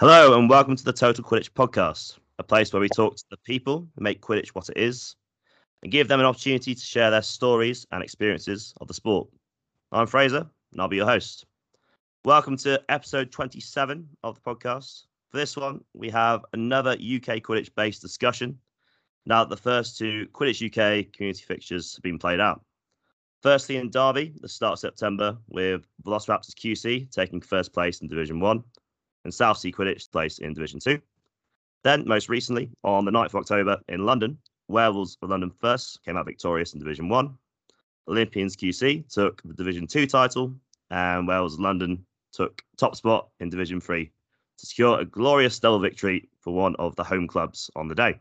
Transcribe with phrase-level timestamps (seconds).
[0.00, 3.36] Hello, and welcome to the Total Quidditch podcast, a place where we talk to the
[3.36, 5.14] people who make Quidditch what it is
[5.84, 9.28] and give them an opportunity to share their stories and experiences of the sport.
[9.92, 11.46] I'm Fraser, and I'll be your host.
[12.24, 15.04] Welcome to episode 27 of the podcast.
[15.30, 18.58] For this one, we have another UK Quidditch based discussion
[19.26, 22.64] now that the first two Quidditch UK community fixtures have been played out.
[23.44, 28.40] Firstly, in Derby, the start of September, with Velociraptors QC taking first place in Division
[28.40, 28.64] 1
[29.24, 31.00] and Southsea Quidditch place in Division 2.
[31.82, 34.38] Then, most recently, on the 9th of October in London,
[34.68, 37.36] Werewolves of London First came out victorious in Division 1.
[38.08, 40.54] Olympians QC took the Division 2 title,
[40.90, 44.10] and Wales of London took top spot in Division 3
[44.58, 48.18] to secure a glorious double victory for one of the home clubs on the day.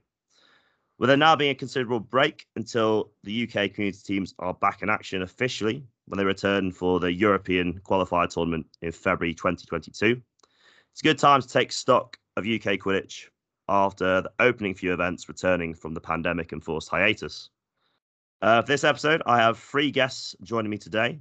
[1.00, 4.90] With there now being a considerable break until the UK community teams are back in
[4.90, 10.22] action officially when they return for the European qualifier tournament in February 2022,
[10.94, 13.26] it's a good time to take stock of UK Quidditch
[13.68, 17.50] after the opening few events returning from the pandemic enforced hiatus.
[18.44, 21.20] Uh, for this episode, I have three guests joining me today,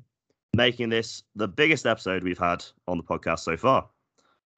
[0.55, 3.89] making this the biggest episode we've had on the podcast so far.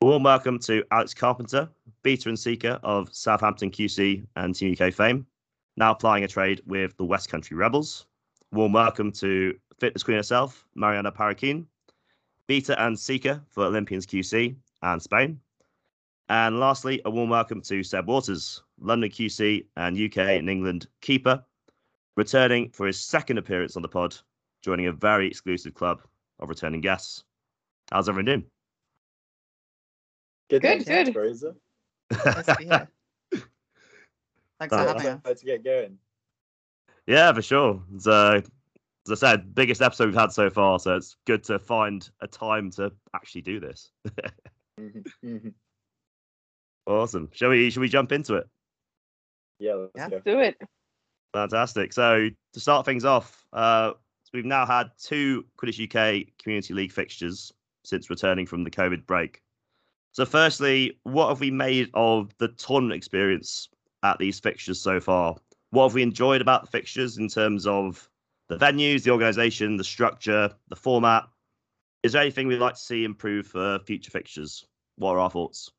[0.00, 1.68] Warm welcome to Alex Carpenter,
[2.02, 5.24] beater and seeker of Southampton QC and Team UK fame,
[5.76, 8.06] now applying a trade with the West Country Rebels.
[8.50, 11.66] Warm welcome to Fitness Queen herself, Marianna Parroquin,
[12.48, 15.40] beater and seeker for Olympians QC and Spain.
[16.28, 21.42] And lastly, a warm welcome to Seb Waters, London QC and UK and England keeper,
[22.16, 24.16] returning for his second appearance on the pod,
[24.62, 26.02] joining a very exclusive club
[26.40, 27.24] of returning guests.
[27.90, 28.44] How's everyone doing?
[30.48, 31.12] Good, Good, good.
[31.12, 31.54] Fraser.
[32.24, 32.88] Nice to be here.
[34.60, 35.20] Thanks for Uh, having us.
[35.24, 35.98] Let's get going.
[37.06, 37.82] Yeah, for sure.
[37.94, 38.40] It's, uh,
[39.06, 42.26] as I said, biggest episode we've had so far, so it's good to find a
[42.26, 43.90] time to actually do this.
[44.78, 45.54] Mhm, mhm.
[46.86, 47.28] awesome.
[47.32, 47.70] Shall we?
[47.70, 48.48] Shall we jump into it?
[49.58, 50.08] yeah, let's Yeah.
[50.10, 50.20] go.
[50.20, 50.60] do it.
[51.32, 51.92] Fantastic.
[51.92, 53.92] So to start things off, uh,
[54.22, 57.52] so we've now had two Quidditch UK Community League fixtures
[57.84, 59.42] since returning from the COVID break.
[60.12, 63.68] So, firstly, what have we made of the tournament experience
[64.04, 65.36] at these fixtures so far?
[65.70, 68.08] What have we enjoyed about the fixtures in terms of
[68.48, 71.24] the venues, the organisation, the structure, the format?
[72.04, 74.66] Is there anything we'd like to see improve for future fixtures?
[74.96, 75.70] What are our thoughts?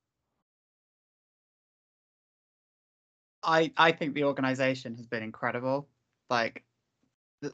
[3.43, 5.87] I I think the organisation has been incredible.
[6.31, 6.63] Like,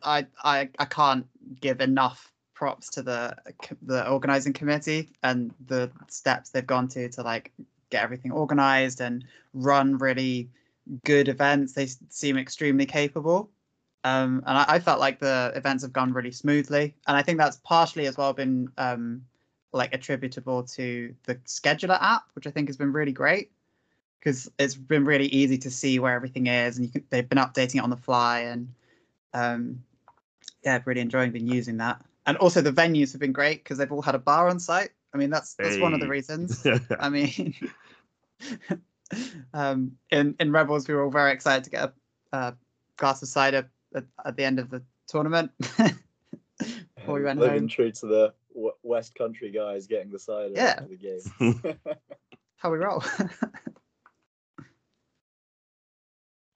[0.04, 1.28] I I I can't
[1.60, 3.36] give enough props to the
[3.82, 7.52] the organising committee and the steps they've gone to to like
[7.90, 10.50] get everything organised and run really
[11.04, 11.74] good events.
[11.74, 13.52] They seem extremely capable.
[14.04, 17.38] Um, and I, I felt like the events have gone really smoothly, and I think
[17.38, 19.24] that's partially as well been um,
[19.74, 23.52] like attributable to the scheduler app, which I think has been really great
[24.20, 27.38] because it's been really easy to see where everything is, and you can, they've been
[27.38, 28.74] updating it on the fly, and
[29.34, 29.84] um,
[30.64, 32.04] yeah, I've really enjoying been using that.
[32.26, 34.92] And also the venues have been great because they've all had a bar on site.
[35.14, 36.66] I mean, that's that's one of the reasons.
[37.00, 37.54] I mean,
[39.54, 42.56] um, in in Rebels, we were all very excited to get a, a
[42.98, 45.52] glass of cider at, at the end of the tournament.
[46.96, 47.68] Before we went Living home.
[47.68, 50.76] true to the w- West Country guys getting the cider Yeah.
[50.80, 51.78] after the game.
[52.58, 53.04] How we roll.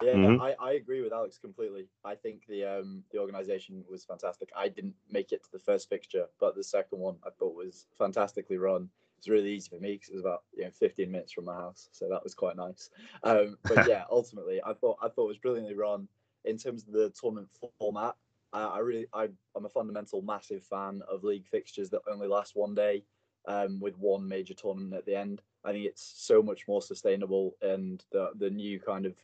[0.04, 0.42] Yeah, no, Mhm.
[0.42, 1.88] I, I agree with Alex completely.
[2.04, 4.52] I think the um the organisation was fantastic.
[4.56, 7.88] I didn't make it to the first fixture, but the second one I thought was
[7.98, 8.84] fantastically run.
[8.84, 11.46] It was really easy for me because it was about you know 15 minutes from
[11.46, 12.90] my house, so that was quite nice.
[13.24, 16.10] Um, but yeah, ultimately, I thought I thought it was brilliantly run
[16.46, 18.16] in terms of the tournament format.
[18.54, 22.56] I, I really I, I'm a fundamental massive fan of league fixtures that only last
[22.56, 23.04] one day,
[23.48, 25.42] um, with one major tournament at the end.
[25.64, 29.16] I think it's so much more sustainable, and the the new kind of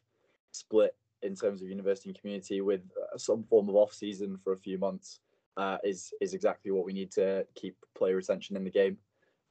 [0.51, 4.53] split in terms of university and community with uh, some form of off season for
[4.53, 5.19] a few months
[5.57, 8.97] uh, is is exactly what we need to keep player retention in the game.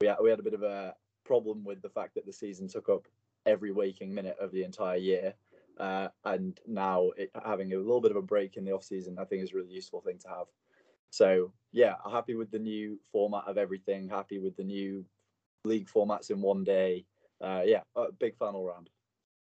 [0.01, 2.67] We had, we had a bit of a problem with the fact that the season
[2.67, 3.07] took up
[3.45, 5.33] every waking minute of the entire year,
[5.79, 9.17] uh, and now it, having a little bit of a break in the off season,
[9.19, 10.47] I think is a really useful thing to have.
[11.09, 14.09] So yeah, I'm happy with the new format of everything.
[14.09, 15.05] Happy with the new
[15.65, 17.05] league formats in one day.
[17.41, 18.89] Uh, yeah, a big fan all round.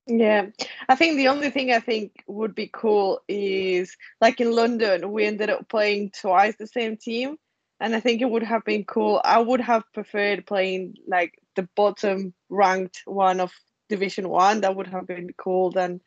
[0.06, 0.46] Yeah,
[0.88, 5.26] I think the only thing I think would be cool is like in London, we
[5.26, 7.36] ended up playing twice the same team,
[7.78, 9.20] and I think it would have been cool.
[9.22, 13.52] I would have preferred playing like the bottom ranked one of
[13.90, 14.62] Division One.
[14.62, 16.00] That would have been cool than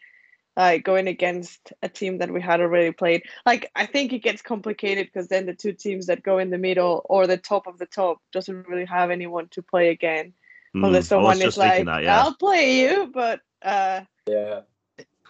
[0.57, 3.23] like going against a team that we had already played.
[3.45, 6.57] Like I think it gets complicated because then the two teams that go in the
[6.57, 10.33] middle or the top of the top doesn't really have anyone to play again.
[10.75, 12.21] Mm, unless someone is like, that, yeah.
[12.23, 14.61] "I'll play you," but uh, Yeah.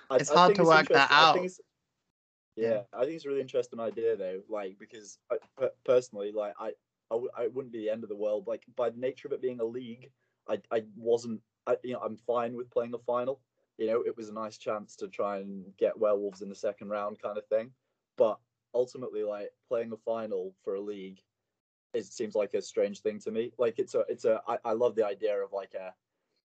[0.09, 1.51] I- It's I hard think to it's work that interesting- I out.
[2.57, 4.41] Yeah, I think it's a really interesting idea though.
[4.49, 6.67] Like because I, per- personally, like I,
[7.09, 8.45] I, w- I wouldn't be the end of the world.
[8.45, 10.11] Like by the nature of it being a league,
[10.49, 11.41] I, I wasn't.
[11.65, 13.39] I, you know, I'm fine with playing a final.
[13.81, 16.89] You know, it was a nice chance to try and get werewolves in the second
[16.89, 17.73] round, kind of thing.
[18.15, 18.39] But
[18.75, 21.23] ultimately, like playing a final for a league,
[21.95, 23.53] it seems like a strange thing to me.
[23.57, 24.39] Like it's a, it's a.
[24.47, 25.95] I, I love the idea of like a,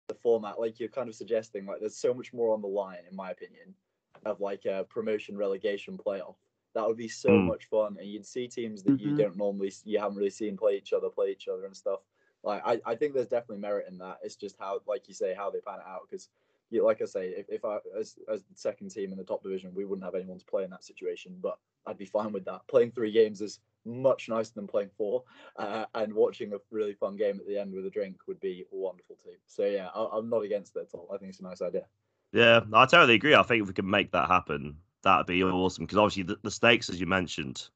[0.09, 0.59] the format.
[0.59, 3.31] Like you're kind of suggesting, like there's so much more on the line, in my
[3.31, 3.77] opinion
[4.25, 6.35] of like a promotion relegation playoff.
[6.75, 7.47] That would be so Mm.
[7.47, 9.17] much fun, and you'd see teams that you Mhm.
[9.19, 12.01] don't normally, you haven't really seen play each other, play each other and stuff.
[12.43, 14.19] Like I, I think there's definitely merit in that.
[14.25, 16.09] It's just how, like you say, how they pan it out.
[16.11, 16.29] Because,
[16.71, 19.43] you, like I say, if, if I as as the second team in the top
[19.43, 21.37] division, we wouldn't have anyone to play in that situation.
[21.41, 22.67] But I'd be fine with that.
[22.69, 25.25] Playing three games is much nicer than playing four,
[25.57, 28.65] uh, and watching a really fun game at the end with a drink would be
[28.71, 29.37] wonderful too.
[29.47, 31.09] So yeah, I, I'm not against it at all.
[31.13, 31.87] I think it's a nice idea.
[32.33, 33.35] Yeah, I totally agree.
[33.35, 35.85] I think if we can make that happen, that'd be awesome.
[35.85, 37.69] Because obviously the, the stakes, as you mentioned,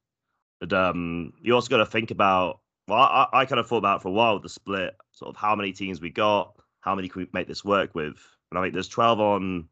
[0.61, 2.59] and um, you also got to think about.
[2.87, 5.55] Well, I, I kind of thought about for a while the split, sort of how
[5.55, 8.17] many teams we got, how many can we make this work with,
[8.55, 9.67] and I think there's 12 on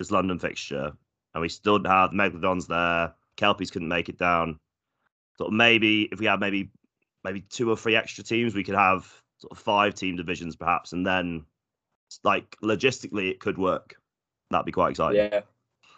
[0.00, 0.92] this London fixture,
[1.34, 3.14] and we still have the Megalodons there.
[3.36, 4.58] Kelpies couldn't make it down.
[5.36, 6.70] Sort of maybe if we had maybe
[7.22, 10.92] maybe two or three extra teams, we could have sort of five team divisions perhaps,
[10.92, 11.44] and then
[12.24, 13.94] like logistically it could work.
[14.50, 15.16] That'd be quite exciting.
[15.16, 15.40] Yeah,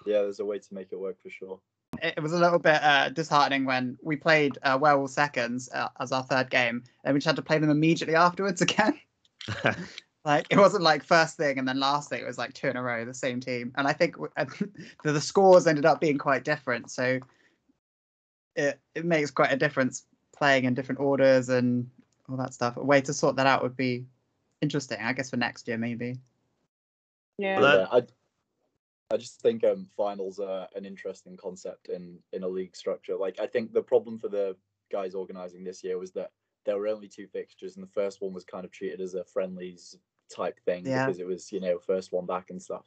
[0.05, 0.23] yeah.
[0.23, 1.59] There's a way to make it work for sure.
[2.03, 5.89] it it was a little bit uh, disheartening when we played uh, Werewolf Seconds uh,
[5.99, 9.01] as our third game, and we just had to play them immediately afterwards again.
[10.25, 12.77] like it wasn't like first thing and then last thing; it was like two in
[12.77, 13.73] a row, the same team.
[13.77, 14.33] And I think w-
[15.05, 17.21] the, the scores ended up being quite different, so
[18.57, 20.05] it it makes quite a difference
[20.37, 21.89] playing in different orders and
[22.29, 22.77] all that stuff.
[22.77, 24.05] A way to sort that out would be
[24.61, 26.19] interesting, I guess, for next year maybe.
[27.39, 27.61] yeah.
[27.61, 28.03] Well, yeah, I,
[29.13, 33.17] I just think um, finals are an interesting concept in in a league structure.
[33.17, 34.57] Like I think the problem for the
[34.93, 36.33] guys organizing this year was that
[36.67, 39.25] there were only two fixtures, and the first one was kind of treated as a
[39.25, 39.97] friendlies
[40.31, 40.93] type thing Yeah.
[40.93, 42.87] because it was you know first one back and stuff.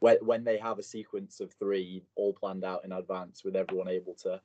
[0.00, 3.88] When when they have a sequence of three all planned out in advance with everyone
[3.88, 4.42] able to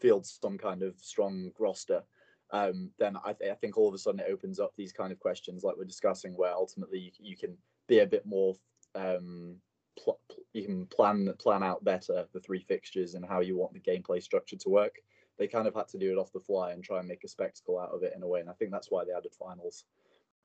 [0.00, 2.04] field some kind of strong roster,
[2.50, 5.12] um, then I, th- I think all of a sudden it opens up these kind
[5.12, 8.54] of questions like we're discussing, where ultimately you, you can be a bit more
[8.94, 9.60] um,
[9.98, 13.74] pl- pl- you can plan plan out better the three fixtures and how you want
[13.74, 14.96] the gameplay structure to work.
[15.36, 17.28] They kind of had to do it off the fly and try and make a
[17.28, 19.84] spectacle out of it in a way, and I think that's why they added finals.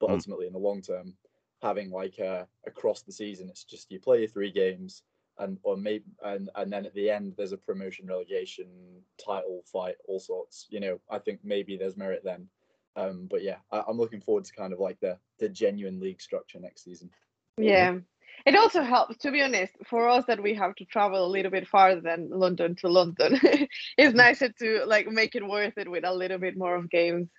[0.03, 0.15] But Mm.
[0.15, 1.15] ultimately, in the long term,
[1.61, 5.03] having like uh, across the season, it's just you play your three games,
[5.37, 8.67] and or maybe and and then at the end there's a promotion relegation
[9.17, 10.67] title fight, all sorts.
[10.69, 12.49] You know, I think maybe there's merit then.
[12.97, 16.21] Um, but yeah, I, I'm looking forward to kind of like the the genuine league
[16.21, 17.09] structure next season.
[17.57, 17.99] Yeah.
[18.45, 21.51] It also helps, to be honest, for us that we have to travel a little
[21.51, 23.39] bit farther than London to London.
[23.97, 27.29] it's nicer to like make it worth it with a little bit more of games.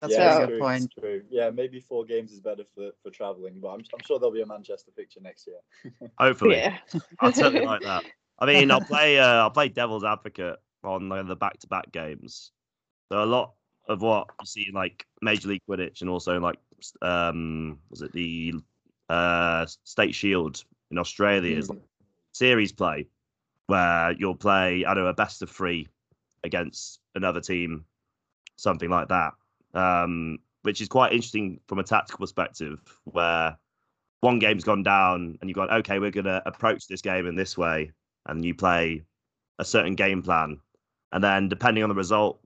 [0.00, 0.84] That's yeah, a good true, point.
[0.84, 1.22] It's true.
[1.30, 4.40] Yeah, maybe four games is better for, for traveling, but I'm, I'm sure there'll be
[4.40, 6.10] a Manchester fixture next year.
[6.18, 6.78] Hopefully, yeah
[7.20, 8.04] i certainly like that.
[8.38, 9.18] I mean, I'll play.
[9.18, 12.52] Uh, I'll play devil's advocate on uh, the back-to-back games.
[13.12, 13.52] So a lot
[13.88, 16.58] of what you see in like Major League Quidditch and also like
[17.02, 18.54] um, was it the
[19.08, 21.74] uh, State Shield in Australia is Mm.
[21.74, 21.82] like
[22.32, 23.08] series play
[23.66, 25.88] where you'll play I don't know a best of three
[26.44, 27.84] against another team,
[28.56, 29.34] something like that.
[29.74, 33.56] Um, which is quite interesting from a tactical perspective, where
[34.20, 37.34] one game's gone down and you've gone, okay, we're going to approach this game in
[37.34, 37.92] this way,
[38.26, 39.02] and you play
[39.58, 40.60] a certain game plan,
[41.12, 42.40] and then depending on the result,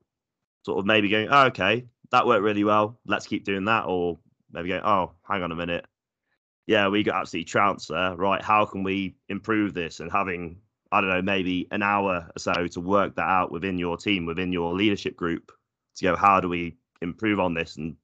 [0.65, 4.19] sort of maybe going, oh, okay, that worked really well, let's keep doing that, or
[4.53, 5.85] maybe going, oh, hang on a minute,
[6.67, 8.43] yeah, we got absolutely trounced there, right?
[8.43, 10.01] How can we improve this?
[10.01, 10.59] And having,
[10.93, 14.25] I don't know, maybe an hour or so to work that out within your team,
[14.25, 15.53] within your leadership group,
[15.97, 17.97] to go, how do we improve on this and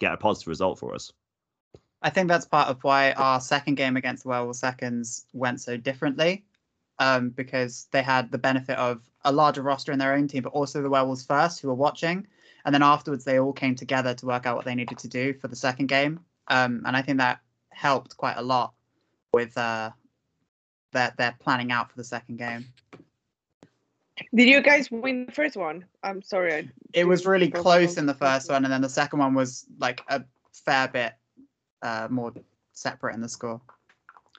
[0.00, 1.12] get a positive result for us?
[2.02, 5.76] I think that's part of why our second game against the Werewolf Seconds went so
[5.76, 6.44] differently,
[6.98, 10.52] um, because they had the benefit of a larger roster in their own team, but
[10.52, 12.26] also the Werewolves first who were watching,
[12.64, 15.32] and then afterwards they all came together to work out what they needed to do
[15.32, 18.74] for the second game, um, and I think that helped quite a lot
[19.32, 19.90] with uh,
[20.92, 22.66] their their planning out for the second game.
[24.34, 25.84] Did you guys win the first one?
[26.02, 26.54] I'm sorry.
[26.54, 28.54] I It was really close on in the the first first one.
[28.56, 31.12] one, and then the second one was like a fair bit
[31.82, 32.32] uh, more
[32.72, 33.60] separate in the score.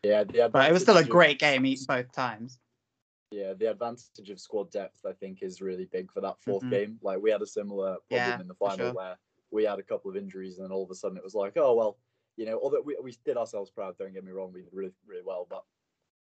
[0.04, 2.60] Yeah, the But it was still a great game each both times.
[3.32, 6.70] Yeah, the advantage of squad depth, I think, is really big for that 4th Mhm.
[6.70, 7.00] game.
[7.02, 8.94] Like we had a similar problem Yeah, in the final sure.
[8.94, 9.18] where
[9.52, 11.54] we had a couple of injuries, and then all of a sudden it was like,
[11.56, 11.98] oh well,
[12.36, 13.98] you know, although we, we did ourselves proud.
[13.98, 15.64] Don't get me wrong, we did really really well, but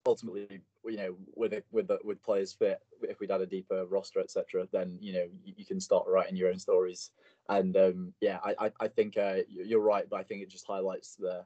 [0.07, 3.87] ultimately, you know, with it, with the, with players fit, if we'd had a deeper
[3.87, 7.11] roster, etc., then you know you, you, can start writing your own stories.
[7.49, 10.67] And um, yeah, I I, I think uh, you're right, but I think it just
[10.67, 11.45] highlights the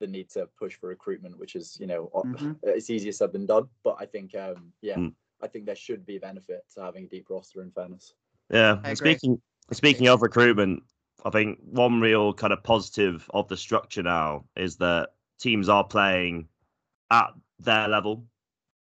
[0.00, 2.52] the need to push for recruitment, which is you know mm-hmm.
[2.62, 3.68] it's easier said than done.
[3.82, 5.12] But I think um, yeah, mm.
[5.42, 7.62] I think there should be benefit to having a deep roster.
[7.62, 8.14] In fairness,
[8.50, 8.80] yeah.
[8.94, 9.40] Speaking
[9.72, 10.82] speaking of recruitment,
[11.24, 15.84] I think one real kind of positive of the structure now is that teams are
[15.84, 16.48] playing
[17.10, 17.30] at
[17.60, 18.24] their level.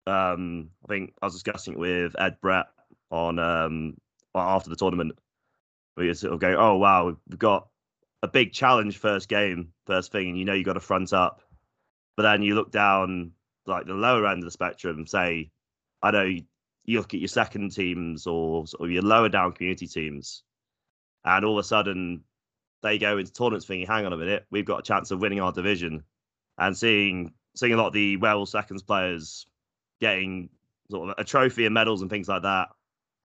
[0.08, 2.68] Um, I think I was discussing it with Ed Brett
[3.12, 3.98] on um,
[4.36, 5.18] after the tournament.
[5.98, 7.68] We sort of go, oh wow, we've got
[8.24, 11.42] a big challenge first game, first thing, and you know you've got to front up.
[12.16, 13.32] But then you look down
[13.66, 15.52] like the lower end of the spectrum, say,
[16.02, 16.44] I know you,
[16.86, 20.44] you look at your second teams or of your lower down community teams,
[21.26, 22.24] and all of a sudden
[22.82, 25.42] they go into tournaments thinking, hang on a minute, we've got a chance of winning
[25.42, 26.04] our division,
[26.58, 29.46] and seeing seeing a lot of the well seconds players
[30.00, 30.50] getting
[30.90, 32.70] sort of a trophy and medals and things like that.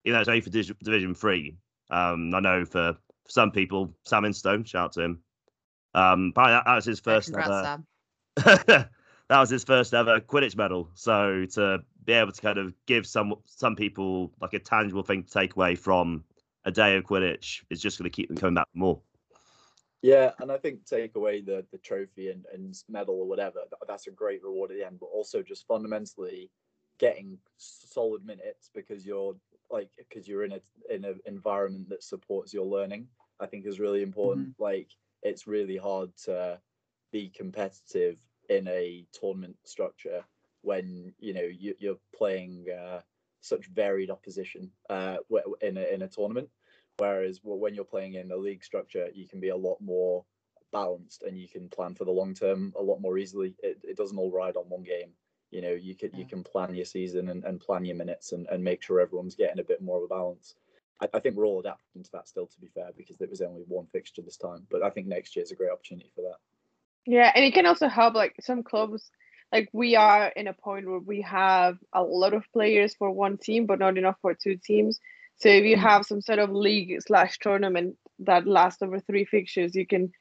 [0.04, 1.56] You know, it's only for Division Three.
[1.90, 2.94] Um, I know for,
[3.24, 5.20] for some people, Sam Instone, shout out to him.
[5.94, 7.76] Um, that, that was his first yeah,
[8.36, 8.88] ever.
[9.28, 10.88] that was his first ever Quidditch medal.
[10.94, 15.24] So to be able to kind of give some some people like a tangible thing
[15.24, 16.24] to take away from
[16.64, 19.00] a day of Quidditch is just going to keep them coming back more.
[20.02, 24.06] Yeah, and I think take away the the trophy and, and medal or whatever, that's
[24.06, 24.98] a great reward at the end.
[24.98, 26.50] But also just fundamentally
[26.98, 29.34] getting solid minutes because you're
[29.70, 30.60] like because you're in a
[30.94, 33.08] in an environment that supports your learning.
[33.40, 34.50] I think is really important.
[34.50, 34.62] Mm-hmm.
[34.62, 34.88] Like
[35.22, 36.58] it's really hard to
[37.12, 38.16] be competitive
[38.48, 40.24] in a tournament structure
[40.62, 43.00] when you know you, are playing uh,
[43.40, 45.16] such varied opposition uh,
[45.62, 46.48] in a, in a tournament.
[47.00, 50.24] Whereas when you're playing in a league structure, you can be a lot more
[50.70, 53.54] balanced and you can plan for the long term a lot more easily.
[53.62, 55.12] It, it doesn't all ride on one game.
[55.50, 58.46] You know, you can you can plan your season and, and plan your minutes and,
[58.48, 60.54] and make sure everyone's getting a bit more of a balance.
[61.02, 63.40] I, I think we're all adapting to that still, to be fair, because there was
[63.40, 64.66] only one fixture this time.
[64.70, 66.36] But I think next year is a great opportunity for that.
[67.06, 69.10] Yeah, and it can also help like some clubs
[69.52, 73.38] like we are in a point where we have a lot of players for one
[73.38, 75.00] team but not enough for two teams
[75.40, 75.80] so if you mm.
[75.80, 80.12] have some sort of league slash tournament that lasts over three fixtures, you can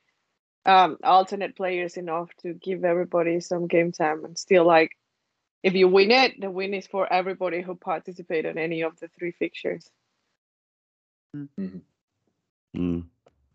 [0.66, 4.92] um, alternate players enough to give everybody some game time and still like
[5.62, 9.10] if you win it, the win is for everybody who participate in any of the
[9.10, 9.90] three fixtures.
[11.36, 11.80] Mm-hmm.
[12.78, 13.04] Mm.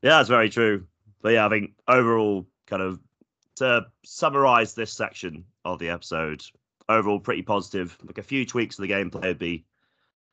[0.02, 0.86] Yeah, that's very true.
[1.22, 3.00] But yeah, I think overall, kind of
[3.56, 6.42] to summarize this section of the episode,
[6.90, 7.96] overall pretty positive.
[8.04, 9.64] Like a few tweaks to the gameplay would be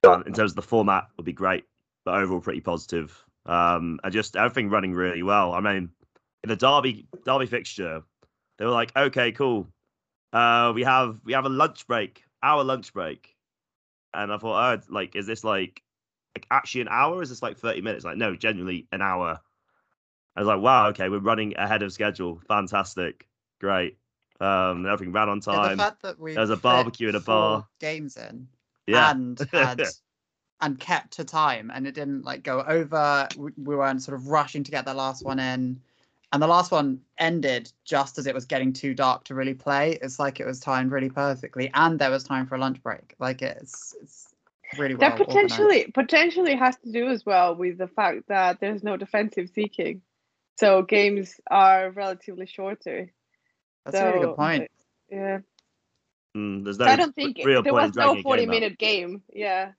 [0.03, 1.65] in terms of the format would be great,
[2.05, 3.23] but overall pretty positive.
[3.45, 5.53] Um, and just everything running really well.
[5.53, 5.89] I mean,
[6.43, 8.03] in the Derby Derby fixture,
[8.57, 9.67] they were like, okay, cool.
[10.33, 13.35] Uh, we have we have a lunch break, our lunch break,
[14.13, 15.81] and I thought, oh, like, is this like,
[16.35, 17.21] like actually an hour?
[17.21, 18.05] Is this like thirty minutes?
[18.05, 19.39] Like, no, genuinely an hour.
[20.35, 22.41] I was like, wow, okay, we're running ahead of schedule.
[22.47, 23.27] Fantastic,
[23.59, 23.97] great.
[24.39, 25.77] Um, everything ran on time.
[25.77, 27.67] Yeah, the we There's a barbecue in a bar.
[27.79, 28.47] Games in
[28.87, 29.11] yeah.
[29.11, 29.81] and had
[30.61, 33.27] and kept to time and it didn't like go over.
[33.35, 35.81] We, we weren't sort of rushing to get the last one in.
[36.33, 39.97] And the last one ended just as it was getting too dark to really play.
[40.01, 43.15] It's like it was timed really perfectly and there was time for a lunch break.
[43.19, 44.27] Like it's it's
[44.77, 45.93] really well that potentially organized.
[45.93, 50.01] potentially has to do as well with the fact that there's no defensive seeking.
[50.57, 53.11] So games are relatively shorter.
[53.83, 54.71] That's so, a really good point.
[55.09, 55.39] yeah
[56.35, 59.21] Mm, there's no I don't think real there was no 40 minute game.
[59.33, 59.71] Yeah.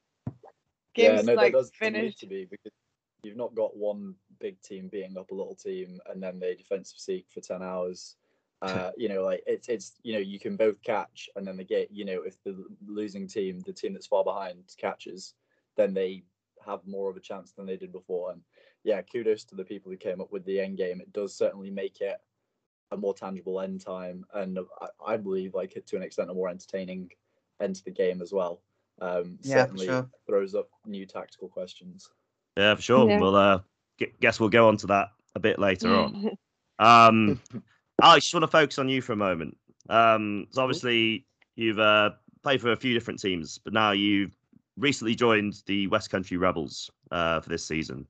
[0.94, 2.72] Games yeah, no, like finished to be because
[3.22, 6.98] you've not got one big team beating up a little team and then they defensive
[6.98, 8.16] seek for 10 hours.
[8.62, 11.64] Uh, you know, like it's it's you know you can both catch and then they
[11.64, 15.34] get you know if the losing team, the team that's far behind catches,
[15.76, 16.22] then they
[16.64, 18.30] have more of a chance than they did before.
[18.30, 18.40] And
[18.84, 21.00] yeah, kudos to the people who came up with the end game.
[21.00, 22.18] It does certainly make it
[22.92, 26.48] a more tangible end time, and I, I believe like to an extent a more
[26.48, 27.10] entertaining
[27.60, 28.60] end to the game as well.
[29.00, 30.08] Um, yeah, certainly sure.
[30.26, 32.08] throws up new tactical questions.
[32.56, 33.10] Yeah, for sure.
[33.10, 33.18] Yeah.
[33.18, 33.60] We'll uh,
[34.20, 36.30] guess we'll go on to that a bit later on.
[36.78, 37.40] Um,
[38.02, 39.56] I just want to focus on you for a moment.
[39.88, 42.10] Um, so obviously you've uh,
[42.42, 44.36] played for a few different teams, but now you've
[44.76, 48.06] recently joined the West Country Rebels uh, for this season.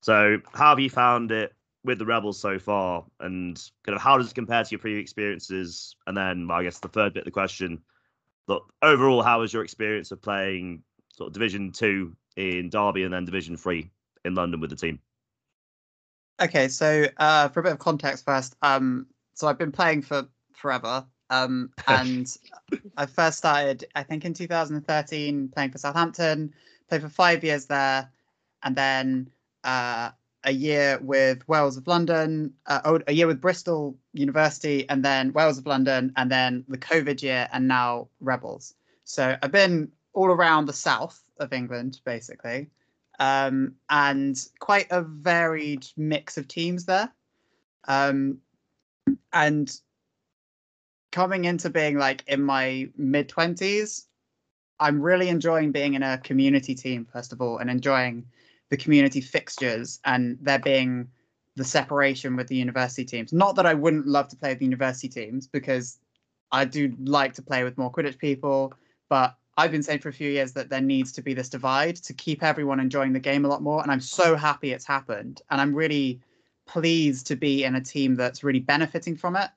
[0.00, 1.52] So how have you found it
[1.88, 5.00] with the Rebels so far, and kind of how does it compare to your previous
[5.00, 5.96] experiences?
[6.06, 7.80] And then, well, I guess the third bit of the question:
[8.46, 10.82] look, overall, how was your experience of playing
[11.16, 13.90] sort of Division Two in Derby and then Division Three
[14.26, 15.00] in London with the team?
[16.40, 20.28] Okay, so uh, for a bit of context first, um, so I've been playing for
[20.52, 22.36] forever, um, and
[22.98, 26.52] I first started, I think, in 2013, playing for Southampton.
[26.90, 28.10] Played for five years there,
[28.62, 29.30] and then
[29.64, 30.10] uh,
[30.48, 35.32] a year with Wales of London, uh, oh, a year with Bristol University, and then
[35.32, 38.74] Wales of London, and then the COVID year, and now Rebels.
[39.04, 42.68] So I've been all around the south of England, basically
[43.18, 47.12] um, and quite a varied mix of teams there.
[47.86, 48.38] Um,
[49.32, 49.72] and
[51.10, 54.04] coming into being like in my mid 20s,
[54.80, 58.26] I'm really enjoying being in a community team, first of all, and enjoying
[58.70, 61.08] the community fixtures and there being
[61.56, 63.32] the separation with the university teams.
[63.32, 65.98] Not that I wouldn't love to play with the university teams because
[66.52, 68.72] I do like to play with more Quidditch people,
[69.08, 71.96] but I've been saying for a few years that there needs to be this divide
[71.96, 73.82] to keep everyone enjoying the game a lot more.
[73.82, 75.42] And I'm so happy it's happened.
[75.50, 76.20] And I'm really
[76.64, 79.50] pleased to be in a team that's really benefiting from it.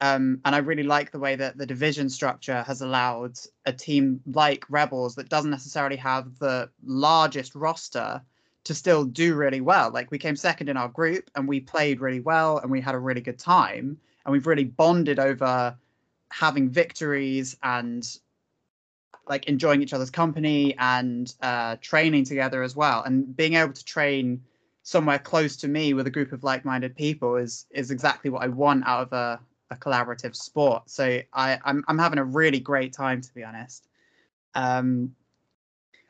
[0.00, 4.20] Um, and I really like the way that the division structure has allowed a team
[4.26, 8.20] like Rebels that doesn't necessarily have the largest roster
[8.66, 9.90] to still do really well.
[9.90, 12.94] Like we came second in our group and we played really well and we had
[12.94, 13.98] a really good time.
[14.24, 15.76] And we've really bonded over
[16.32, 18.04] having victories and
[19.28, 23.02] like enjoying each other's company and uh, training together as well.
[23.04, 24.42] And being able to train
[24.82, 28.48] somewhere close to me with a group of like-minded people is is exactly what I
[28.48, 30.90] want out of a, a collaborative sport.
[30.90, 33.88] So I, I'm I'm having a really great time to be honest.
[34.54, 35.14] Um,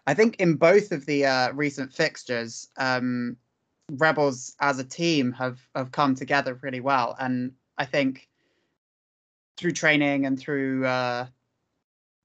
[0.07, 3.37] I think in both of the uh, recent fixtures, um,
[3.91, 8.29] Rebels as a team have have come together really well, and I think
[9.57, 11.27] through training and through uh,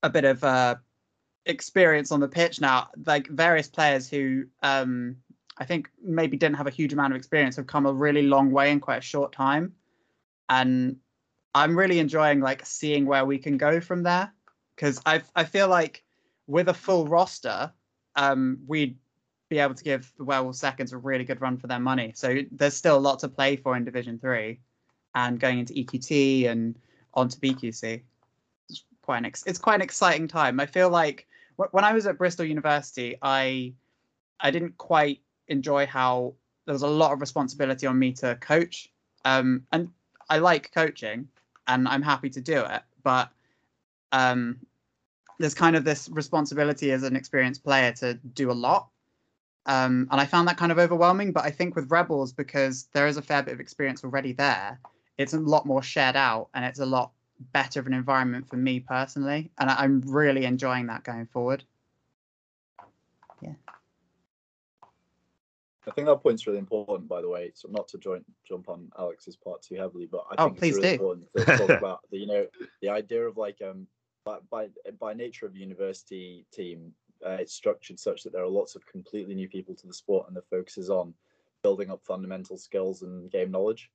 [0.03, 0.75] a bit of uh,
[1.45, 2.89] experience on the pitch now.
[3.05, 5.17] Like various players who um,
[5.57, 8.51] I think maybe didn't have a huge amount of experience have come a really long
[8.51, 9.73] way in quite a short time,
[10.49, 10.97] and
[11.53, 14.33] I'm really enjoying like seeing where we can go from there
[14.75, 16.03] because I I feel like
[16.51, 17.71] with a full roster,
[18.17, 18.97] um, we'd
[19.49, 22.11] be able to give the Werewolf Seconds a really good run for their money.
[22.13, 24.59] So there's still a lot to play for in Division Three,
[25.15, 26.77] and going into EQT and
[27.13, 28.01] onto BQC
[28.69, 30.59] It's quite an ex- it's quite an exciting time.
[30.59, 31.25] I feel like
[31.57, 33.73] w- when I was at Bristol University, I
[34.41, 36.33] I didn't quite enjoy how
[36.65, 38.91] there was a lot of responsibility on me to coach.
[39.23, 39.89] Um, and
[40.29, 41.29] I like coaching,
[41.67, 43.29] and I'm happy to do it, but
[44.11, 44.59] um,
[45.39, 48.89] there's kind of this responsibility as an experienced player to do a lot.
[49.65, 51.31] Um, and I found that kind of overwhelming.
[51.31, 54.79] But I think with Rebels, because there is a fair bit of experience already there,
[55.17, 57.11] it's a lot more shared out and it's a lot
[57.53, 61.63] better of an environment for me personally, and I, am really enjoying that going forward.
[63.41, 63.53] Yeah.
[65.87, 67.51] I think that point's really important, by the way.
[67.55, 70.77] So not to join, jump on Alex's part too heavily, but I oh, think please
[70.77, 71.03] it's really do.
[71.03, 72.45] important to talk about the, you know,
[72.81, 73.87] the idea of like um
[74.23, 74.67] by
[74.99, 76.93] by, nature of university team,
[77.25, 80.27] uh, it's structured such that there are lots of completely new people to the sport,
[80.27, 81.13] and the focus is on
[81.63, 83.91] building up fundamental skills and game knowledge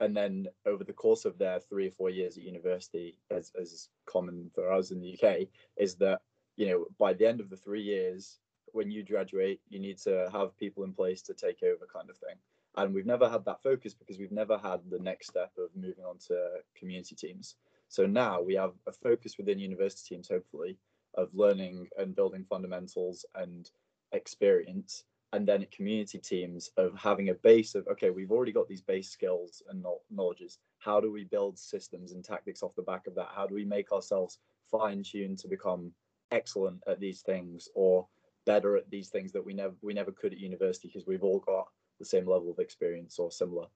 [0.00, 3.88] and then over the course of their three or four years at university, as as
[4.06, 6.20] common for us in the UK, is that
[6.56, 8.38] you know by the end of the three years,
[8.72, 12.16] when you graduate, you need to have people in place to take over, kind of
[12.16, 12.36] thing.
[12.76, 16.04] And we've never had that focus because we've never had the next step of moving
[16.04, 17.56] on to community teams.
[17.88, 20.76] So now we have a focus within university teams, hopefully,
[21.14, 23.70] of learning and building fundamentals and
[24.12, 28.68] experience and then at community teams of having a base of okay we've already got
[28.68, 30.58] these base skills and knowledges.
[30.78, 33.28] How do we build systems and tactics off the back of that?
[33.34, 34.38] How do we make ourselves
[34.70, 35.92] fine tuned to become
[36.30, 38.06] excellent at these things or
[38.46, 41.40] better at these things that we never we never could at university because we've all
[41.40, 43.66] got the same level of experience or similar?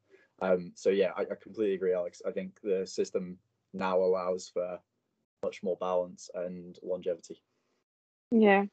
[0.41, 2.23] Um, so yeah I, I completely agree alex.
[2.27, 3.37] I think the system
[3.73, 4.79] now allows for
[5.45, 7.43] much more balance and longevity
[8.31, 8.65] yeah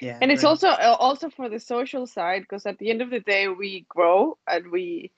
[0.00, 0.48] yeah and it's great.
[0.50, 3.86] also uh, also for the social side because at the end of the day we
[3.88, 5.10] grow and we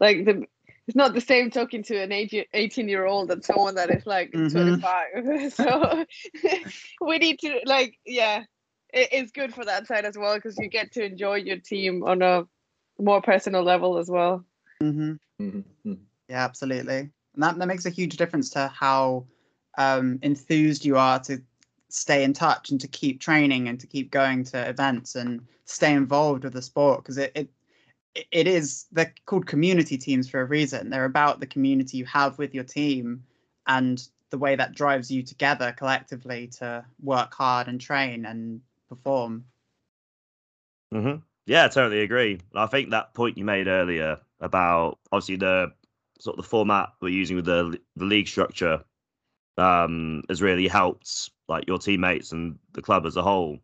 [0.00, 0.44] like the
[0.86, 4.30] it's not the same talking to an 18 year old and someone that is like
[4.32, 4.50] Mhm.
[4.52, 6.04] 25 so
[7.06, 8.44] we need to like yeah
[8.92, 12.04] it, it's good for that side as well because you get to enjoy your team
[12.04, 12.44] on a
[12.98, 14.44] more personal level as well
[14.82, 15.18] Mhm.
[15.40, 15.98] Mhm, mhm.
[16.28, 17.10] Yeah, absolutely.
[17.34, 19.26] And that, that makes a huge difference to how
[19.76, 21.42] um, enthused you are to
[21.88, 25.92] stay in touch and to keep training and to keep going to events and stay
[25.92, 27.48] involved with the sport because it, it
[28.30, 30.90] it is they're called community teams for a reason.
[30.90, 33.24] They're about the community you have with your team
[33.66, 39.44] and the way that drives you together collectively to work hard and train and perform.
[40.92, 41.16] hmm
[41.46, 42.40] Yeah, totally agree.
[42.54, 45.72] I think that point you made earlier about obviously the
[46.24, 48.82] sort of the format we're using with the the league structure
[49.58, 53.58] um, has really helped like your teammates and the club as a whole.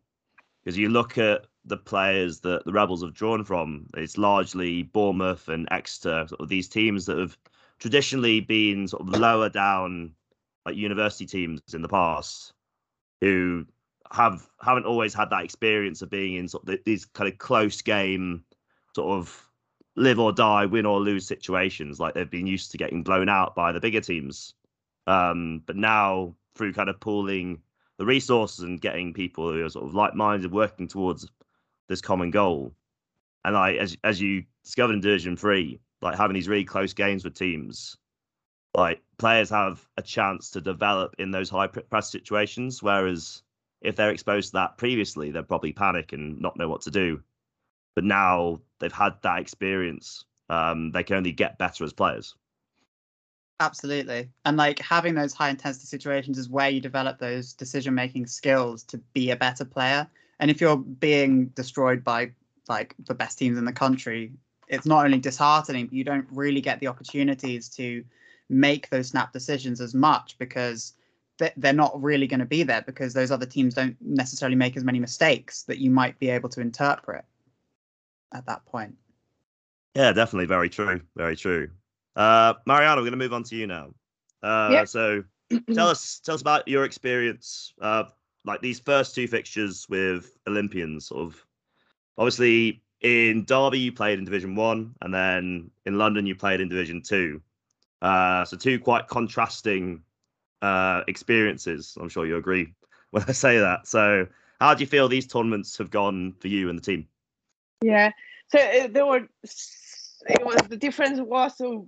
[0.63, 5.47] Because you look at the players that the Rebels have drawn from, it's largely Bournemouth
[5.47, 7.35] and Exeter, sort of these teams that have
[7.79, 10.13] traditionally been sort of lower down
[10.67, 12.53] like university teams in the past
[13.21, 13.65] who
[14.11, 17.81] have haven't always had that experience of being in sort of these kind of close
[17.81, 18.43] game
[18.93, 19.50] sort of
[19.95, 23.55] live or die win or lose situations like they've been used to getting blown out
[23.55, 24.53] by the bigger teams
[25.07, 27.61] um, but now through kind of pooling
[27.97, 31.29] the resources and getting people who are sort of like-minded working towards
[31.89, 32.73] this common goal
[33.43, 37.23] and like as as you discovered in division three like having these really close games
[37.23, 37.97] with teams
[38.73, 43.43] like players have a chance to develop in those high press situations whereas
[43.81, 47.21] if they're exposed to that previously, they'll probably panic and not know what to do.
[47.95, 52.35] But now they've had that experience, um, they can only get better as players.
[53.59, 54.29] Absolutely.
[54.43, 58.83] And like having those high intensity situations is where you develop those decision making skills
[58.85, 60.07] to be a better player.
[60.39, 62.31] And if you're being destroyed by
[62.67, 64.31] like the best teams in the country,
[64.67, 68.03] it's not only disheartening, but you don't really get the opportunities to
[68.49, 70.93] make those snap decisions as much because
[71.57, 74.83] they're not really going to be there because those other teams don't necessarily make as
[74.83, 77.25] many mistakes that you might be able to interpret
[78.33, 78.95] at that point.
[79.95, 80.45] Yeah, definitely.
[80.45, 81.01] Very true.
[81.15, 81.69] Very true.
[82.15, 83.93] Uh, Marianna, we're going to move on to you now.
[84.41, 84.87] Uh, yep.
[84.87, 85.23] So
[85.73, 88.05] tell us, tell us about your experience, uh,
[88.45, 91.07] like these first two fixtures with Olympians.
[91.07, 91.45] Sort of,
[92.17, 96.69] obviously, in Derby you played in Division One, and then in London you played in
[96.69, 97.41] Division Two.
[98.01, 100.01] Uh, so two quite contrasting
[100.61, 101.97] uh, experiences.
[101.99, 102.73] I'm sure you agree
[103.11, 103.87] when I say that.
[103.87, 104.27] So,
[104.59, 107.07] how do you feel these tournaments have gone for you and the team?
[107.81, 108.11] Yeah,
[108.49, 109.27] so uh, there were.
[110.27, 111.87] It was the difference was so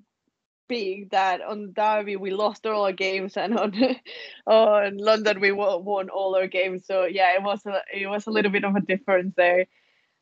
[0.69, 3.73] big that on Derby we lost all our games and on
[4.47, 6.86] on London we won won all our games.
[6.86, 9.67] So yeah, it was a it was a little bit of a difference there.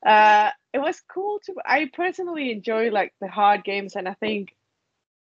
[0.05, 1.55] Uh, it was cool to.
[1.65, 4.55] I personally enjoy like the hard games, and I think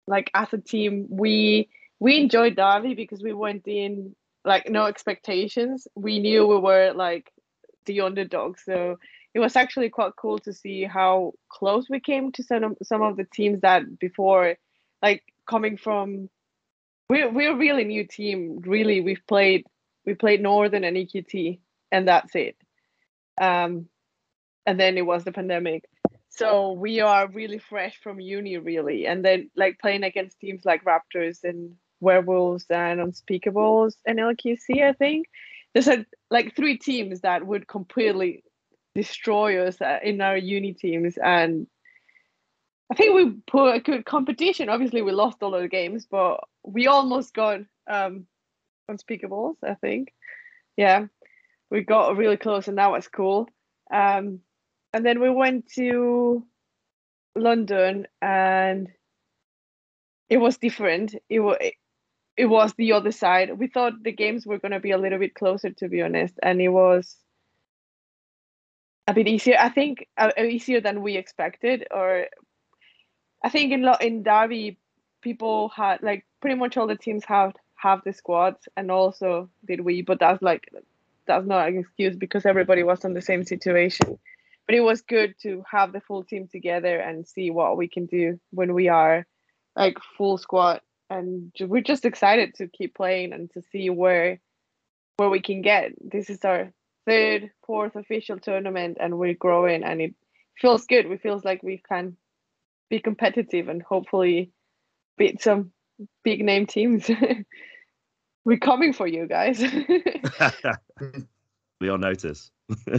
[0.07, 1.69] like as a team we
[2.01, 5.87] we enjoyed Derby because we went in like no expectations.
[5.95, 7.31] We knew we were like
[7.87, 8.99] the underdog, so
[9.35, 13.03] it was actually quite cool to see how close we came to some of, some
[13.03, 14.57] of the teams that before,
[15.03, 16.29] like coming from.
[17.09, 18.61] We're we're a really new team.
[18.65, 19.67] Really, we've played
[20.05, 21.59] we played Northern and EQT,
[21.91, 22.57] and that's it.
[23.41, 23.89] Um,
[24.67, 25.85] and then it was the pandemic.
[26.29, 30.85] So we are really fresh from uni, really, and then like playing against teams like
[30.85, 35.27] Raptors and werewolves and unspeakables and lqc i think
[35.73, 38.43] there's a, like three teams that would completely
[38.95, 41.67] destroy us uh, in our uni teams and
[42.91, 44.69] i think we put a good competition.
[44.69, 48.27] Obviously we lost all of the games but we almost got um
[48.91, 50.13] unspeakables i think.
[50.77, 51.07] Yeah
[51.71, 53.49] we got really close and that was cool.
[53.93, 54.41] Um
[54.93, 56.45] and then we went to
[57.37, 58.89] london and
[60.29, 61.15] it was different.
[61.29, 61.59] It was
[62.37, 63.59] it was the other side.
[63.59, 66.35] We thought the games were going to be a little bit closer, to be honest,
[66.43, 67.17] and it was
[69.11, 69.57] a bit easier.
[69.59, 71.87] I think uh, easier than we expected.
[71.91, 72.27] Or
[73.45, 74.79] I think in in Derby,
[75.21, 79.81] people had like pretty much all the teams have have the squads, and also did
[79.81, 80.03] we.
[80.03, 80.71] But that's like
[81.27, 84.19] that's not an excuse because everybody was in the same situation.
[84.67, 88.07] But it was good to have the full team together and see what we can
[88.07, 89.27] do when we are
[89.75, 94.41] like full squad and we're just excited to keep playing and to see where
[95.17, 95.93] where we can get.
[96.01, 96.73] This is our
[97.11, 100.15] third, fourth official tournament, and we're growing, and it
[100.57, 101.09] feels good.
[101.09, 102.17] We feels like we can
[102.89, 104.53] be competitive and hopefully
[105.19, 105.73] beat some
[106.23, 107.11] big name teams.
[108.45, 109.61] we're coming for you guys.
[111.81, 112.51] we all notice.
[112.87, 112.99] yeah,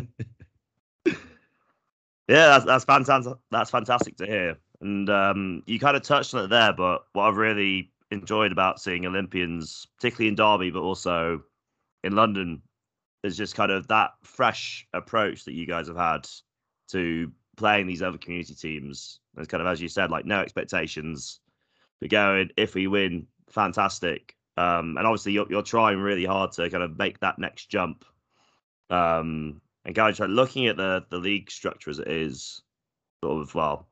[2.27, 3.33] that's that's fantastic.
[3.49, 4.57] That's fantastic to hear.
[4.81, 8.81] And um, you kind of touched on it there, but what I've really enjoyed about
[8.81, 11.43] seeing Olympians, particularly in Derby, but also
[12.03, 12.61] in London,
[13.23, 16.27] is just kind of that fresh approach that you guys have had
[16.89, 19.19] to playing these other community teams.
[19.37, 21.39] It's kind of as you said, like no expectations.
[22.01, 24.35] We're going if we win, fantastic.
[24.57, 28.05] Um, and obviously you're you're trying really hard to kind of make that next jump.
[28.89, 32.61] Um, and guys, looking at the the league structure as it is,
[33.23, 33.87] sort of well,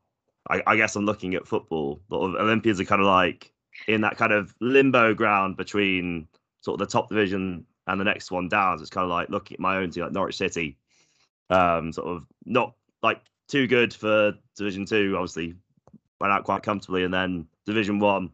[0.50, 2.02] I, I guess I'm looking at football.
[2.12, 3.54] Of Olympians are kind of like
[3.88, 6.28] in that kind of limbo ground between
[6.62, 8.78] sort of the top division and the next one down.
[8.78, 10.78] So it's kind of like looking at my own team, like Norwich City,
[11.50, 15.16] um, sort of not like too good for Division Two.
[15.16, 15.56] Obviously,
[16.22, 18.32] went out quite comfortably, and then Division One,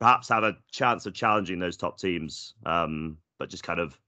[0.00, 3.98] perhaps have a chance of challenging those top teams, um, but just kind of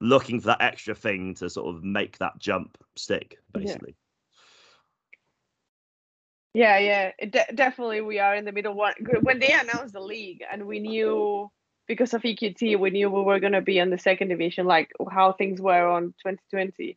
[0.00, 3.94] looking for that extra thing to sort of make that jump stick, basically.
[6.52, 8.00] Yeah, yeah, de- definitely.
[8.00, 8.94] We are in the middle one.
[9.22, 11.50] When they announced the league, and we knew
[11.90, 14.92] because of EQT, we knew we were going to be in the second division, like
[15.10, 16.96] how things were on 2020.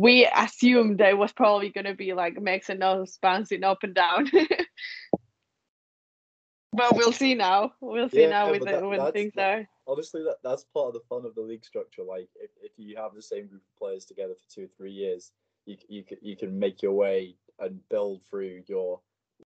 [0.00, 3.78] We assumed that it was probably going to be like Mex and us bouncing up
[3.82, 4.30] and down.
[6.72, 7.72] but we'll see now.
[7.80, 9.66] We'll see Yeah, now with that- the, when things are.
[9.88, 12.94] honestly that that's part of the fun of the league structure like if, if you
[12.96, 15.32] have the same group of players together for two or three years
[15.66, 19.00] you, you, you can make your way and build through your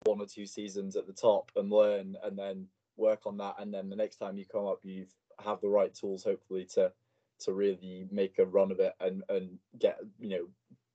[0.03, 3.73] one or two seasons at the top and learn and then work on that and
[3.73, 5.05] then the next time you come up you
[5.43, 6.91] have the right tools hopefully to
[7.39, 10.47] to really make a run of it and and get you know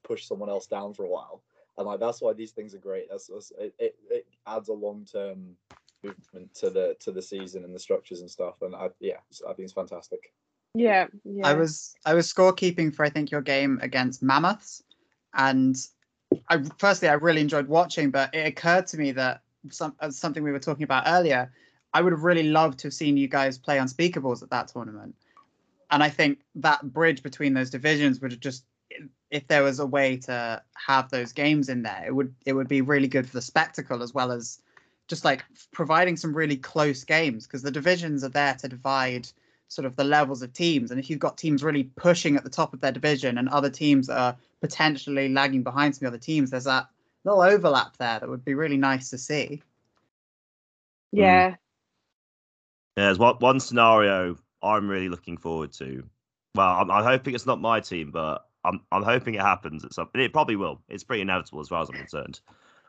[0.02, 1.42] push someone else down for a while
[1.76, 4.72] and like that's why these things are great that's, that's it, it, it adds a
[4.72, 5.56] long-term
[6.02, 8.62] movement to the to the season and the structures and stuff.
[8.62, 10.32] And I yeah, I think it's fantastic.
[10.74, 11.46] Yeah, yeah.
[11.46, 14.82] I was I was scorekeeping for I think your game against Mammoths,
[15.34, 15.76] and
[16.48, 20.42] I firstly I really enjoyed watching, but it occurred to me that some uh, something
[20.42, 21.52] we were talking about earlier.
[21.92, 25.14] I would have really loved to have seen you guys play unspeakables at that tournament,
[25.90, 28.64] and I think that bridge between those divisions would have just
[29.30, 32.68] if there was a way to have those games in there, it would it would
[32.68, 34.60] be really good for the spectacle as well as
[35.08, 39.28] just like providing some really close games because the divisions are there to divide
[39.66, 40.90] sort of the levels of teams.
[40.90, 43.70] And if you've got teams really pushing at the top of their division and other
[43.70, 46.88] teams that are potentially lagging behind some of the other teams, there's that
[47.24, 49.62] little overlap there that would be really nice to see.
[51.12, 51.50] yeah.
[51.50, 51.56] Mm.
[52.96, 56.04] There's one, one scenario I'm really looking forward to.
[56.54, 59.94] Well, I'm, I'm hoping it's not my team, but I'm I'm hoping it happens at
[59.94, 60.10] some.
[60.14, 60.82] It probably will.
[60.88, 62.40] It's pretty inevitable as far as I'm concerned.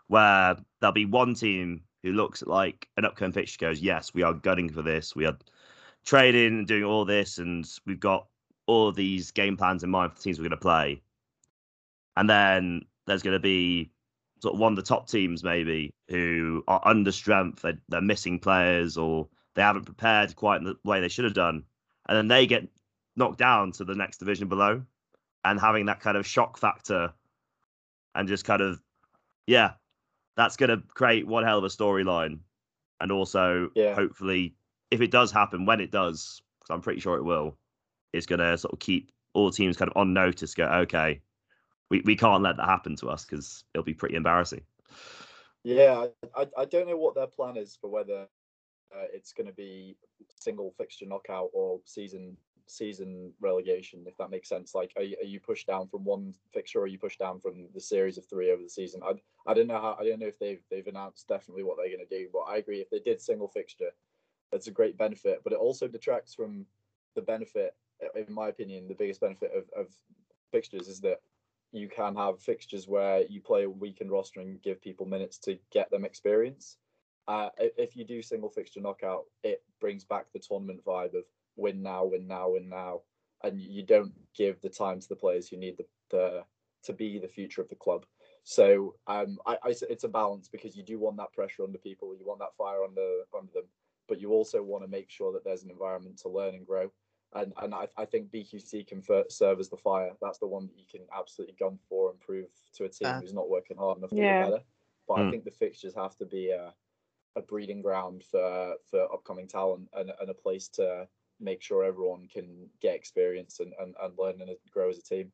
[0.08, 4.24] Where there'll be one team who looks at like an upcoming fixture, goes, "Yes, we
[4.24, 5.16] are gunning for this.
[5.16, 5.38] We are
[6.04, 8.28] trading and doing all this, and we've got
[8.68, 11.02] all these game plans in mind for the teams we're going to play."
[12.18, 13.92] And then there's going to be
[14.42, 17.62] sort of one of the top teams maybe who are under strength.
[17.62, 21.34] They're, they're missing players or they haven't prepared quite in the way they should have
[21.34, 21.64] done,
[22.08, 22.68] and then they get
[23.16, 24.84] knocked down to the next division below,
[25.44, 27.14] and having that kind of shock factor,
[28.16, 28.82] and just kind of,
[29.48, 29.74] yeah,
[30.36, 32.40] that's going to create one hell of a storyline,
[33.00, 33.96] and also Yeah.
[33.96, 34.56] hopefully,
[34.92, 37.58] if it does happen, when it does, because I'm pretty sure it will,
[38.14, 40.54] it's going to sort of keep all teams kind of on notice.
[40.54, 41.22] Go, okay,
[41.90, 44.62] we, we can't let that happen to us because it'll be pretty embarrassing.
[45.64, 48.28] Yeah, I, I I don't know what their plan is for whether
[48.96, 49.96] uh, it's going to be
[50.36, 54.74] single fixture knockout or season season relegation, if that makes sense.
[54.74, 57.68] Like, are you, are you pushed down from one fixture, or you pushed down from
[57.74, 59.02] the series of three over the season?
[59.04, 59.14] I
[59.46, 62.08] I don't know how I don't know if they've they've announced definitely what they're going
[62.08, 63.92] to do, but I agree if they did single fixture,
[64.52, 65.42] that's a great benefit.
[65.44, 66.66] But it also detracts from
[67.16, 67.76] the benefit,
[68.16, 69.88] in my opinion, the biggest benefit of, of
[70.52, 71.22] fixtures is that
[71.74, 75.58] you can have fixtures where you play a weekend roster and give people minutes to
[75.72, 76.78] get them experience.
[77.28, 81.82] Uh, if you do single fixture knockout, it brings back the tournament vibe of win
[81.82, 83.02] now, win now, win now,
[83.44, 86.46] and you don't give the time to the players who need the, the
[86.84, 88.06] to be the future of the club.
[88.44, 91.72] So um, I, I s- it's a balance because you do want that pressure on
[91.72, 93.66] the people, you want that fire under under them,
[94.08, 96.92] but you also want to make sure that there's an environment to learn and grow.
[97.34, 100.12] And and I, I think BQC can fir- serve as the fire.
[100.22, 103.22] That's the one that you can absolutely gun for and prove to a team Fair.
[103.22, 104.24] who's not working hard enough to Yeah.
[104.24, 104.64] get better.
[105.08, 105.30] But I Mm.
[105.30, 106.74] think the fixtures have to be a,
[107.36, 111.08] a breeding ground for for upcoming talent and, and a place to
[111.40, 115.32] make sure everyone can get experience and, and, and learn and grow as a team.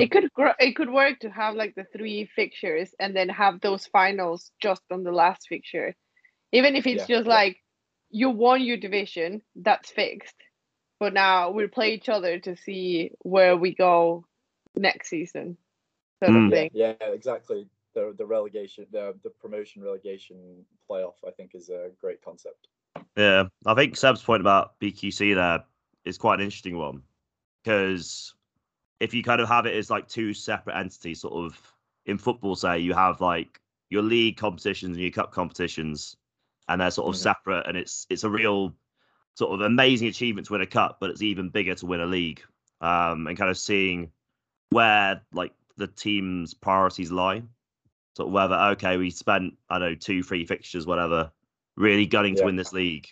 [0.00, 3.60] It could grow, it could work to have like the three fixtures and then have
[3.60, 5.94] those finals just on the last fixture.
[6.52, 7.34] Even if it's Yeah, just yeah.
[7.34, 7.56] like
[8.10, 10.36] you won your division, that's fixed.
[11.00, 14.24] But now we'll play each other to see where we go
[14.76, 15.56] next season.
[16.22, 16.46] Sort Mm.
[16.46, 16.70] of thing.
[16.72, 17.68] Yeah, exactly.
[17.98, 22.68] The the relegation, the the promotion relegation playoff, I think, is a great concept.
[23.16, 25.64] Yeah, I think Seb's point about BQC there
[26.04, 27.02] is quite an interesting one
[27.62, 28.34] because
[29.00, 31.60] if you kind of have it as like two separate entities, sort of
[32.06, 36.16] in football, say you have like your league competitions and your cup competitions,
[36.68, 37.22] and they're sort of Mhm.
[37.22, 38.76] separate, and it's it's a real
[39.34, 42.06] sort of amazing achievement to win a cup, but it's even bigger to win a
[42.06, 42.42] league.
[42.80, 44.12] Um, and kind of seeing
[44.70, 47.42] where like the team's priorities lie.
[48.18, 51.30] Sort of whether okay, we spent I don't know two, three fixtures, whatever,
[51.76, 53.06] really gunning to win this league.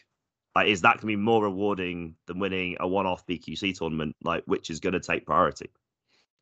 [0.57, 4.16] Like, is that going to be more rewarding than winning a one-off BQC tournament?
[4.25, 5.71] Like, which is going to take priority?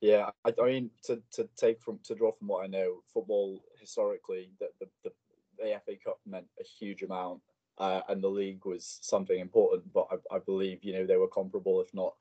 [0.01, 3.63] Yeah, I, I mean to, to take from to draw from what I know, football
[3.79, 5.11] historically, that the, the,
[5.59, 7.43] the FA Cup meant a huge amount,
[7.77, 9.93] uh, and the league was something important.
[9.93, 12.15] But I, I believe you know they were comparable, if not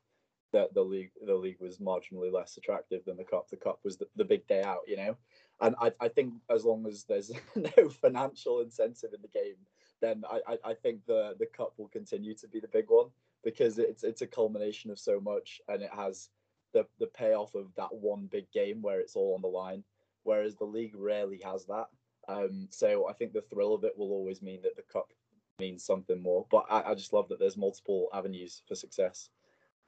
[0.52, 3.48] that the league the league was marginally less attractive than the cup.
[3.48, 5.16] The cup was the, the big day out, you know.
[5.60, 9.56] And I, I think as long as there's no financial incentive in the game,
[10.00, 13.06] then I, I, think the the cup will continue to be the big one
[13.42, 16.28] because it's it's a culmination of so much and it has
[16.72, 19.84] the the payoff of that one big game where it's all on the line.
[20.24, 21.86] Whereas the league rarely has that.
[22.28, 25.12] Um, so I think the thrill of it will always mean that the cup
[25.58, 26.46] means something more.
[26.50, 29.28] But I, I just love that there's multiple avenues for success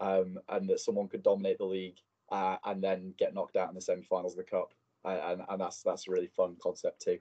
[0.00, 1.96] um, and that someone could dominate the league
[2.30, 4.72] uh, and then get knocked out in the semi-finals of the cup,
[5.06, 7.18] and and that's that's a really fun concept too.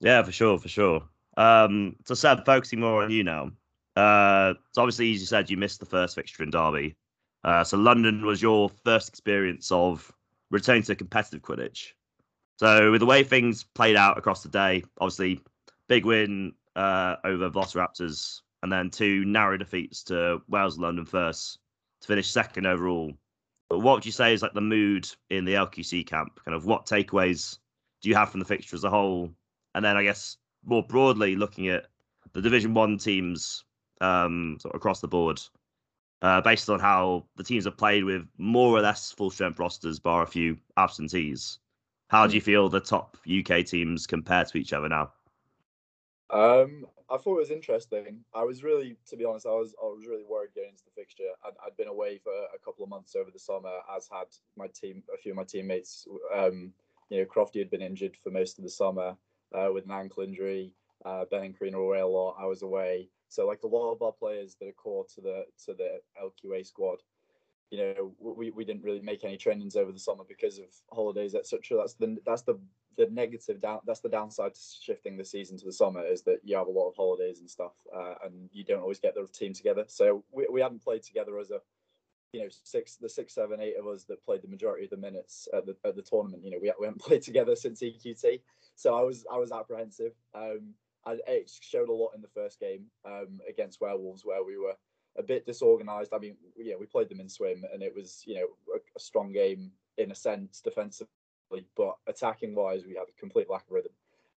[0.00, 1.02] Yeah, for sure, for sure.
[1.36, 3.50] Um, so Seb, focusing more on you now.
[3.96, 6.96] Uh, so obviously, as you said, you missed the first fixture in Derby.
[7.42, 10.10] Uh, so London was your first experience of
[10.50, 11.92] returning to competitive Quidditch.
[12.56, 15.40] So with the way things played out across the day, obviously
[15.88, 21.58] big win uh, over Velociraptors and then two narrow defeats to Wolves London first
[22.00, 23.12] to finish second overall.
[23.74, 26.38] But what would you say is like the mood in the LQC camp?
[26.44, 27.58] Kind of what takeaways
[28.02, 29.32] do you have from the fixture as a whole?
[29.74, 31.86] And then I guess more broadly, looking at
[32.34, 33.64] the Division One teams
[34.00, 35.40] um, sort of across the board,
[36.22, 39.98] uh, based on how the teams have played with more or less full strength rosters,
[39.98, 41.58] bar a few absentees.
[42.10, 45.10] How do you feel the top UK teams compare to each other now?
[46.30, 48.24] Um, I thought it was interesting.
[48.34, 50.90] I was really, to be honest, I was I was really worried going into the
[50.90, 51.30] fixture.
[51.44, 54.68] I'd, I'd been away for a couple of months over the summer, as had my
[54.68, 56.06] team, a few of my teammates.
[56.34, 56.72] Um,
[57.10, 59.16] you know, Crofty had been injured for most of the summer
[59.54, 60.72] uh, with an ankle injury.
[61.04, 62.36] Uh, ben and Karina away a lot.
[62.40, 65.44] I was away, so like a lot of our players that are core to the
[65.66, 66.98] to the LQC squad,
[67.70, 71.34] you know, we, we didn't really make any trainings over the summer because of holidays,
[71.34, 71.78] etc.
[71.78, 72.58] That's the that's the
[72.96, 76.38] the negative down that's the downside to shifting the season to the summer is that
[76.44, 79.26] you have a lot of holidays and stuff uh, and you don't always get the
[79.32, 79.84] team together.
[79.86, 81.60] So we, we hadn't played together as a
[82.32, 84.96] you know six the six seven eight of us that played the majority of the
[84.96, 88.40] minutes at the, at the tournament you know we, we haven't played together since eqt
[88.74, 90.12] so i was i was apprehensive.
[90.34, 90.74] Um
[91.06, 94.74] and it showed a lot in the first game um against werewolves where we were
[95.16, 96.12] a bit disorganized.
[96.12, 99.00] I mean yeah we played them in swim and it was you know a, a
[99.00, 101.06] strong game in a sense defensive
[101.76, 103.92] but attacking wise, we had a complete lack of rhythm.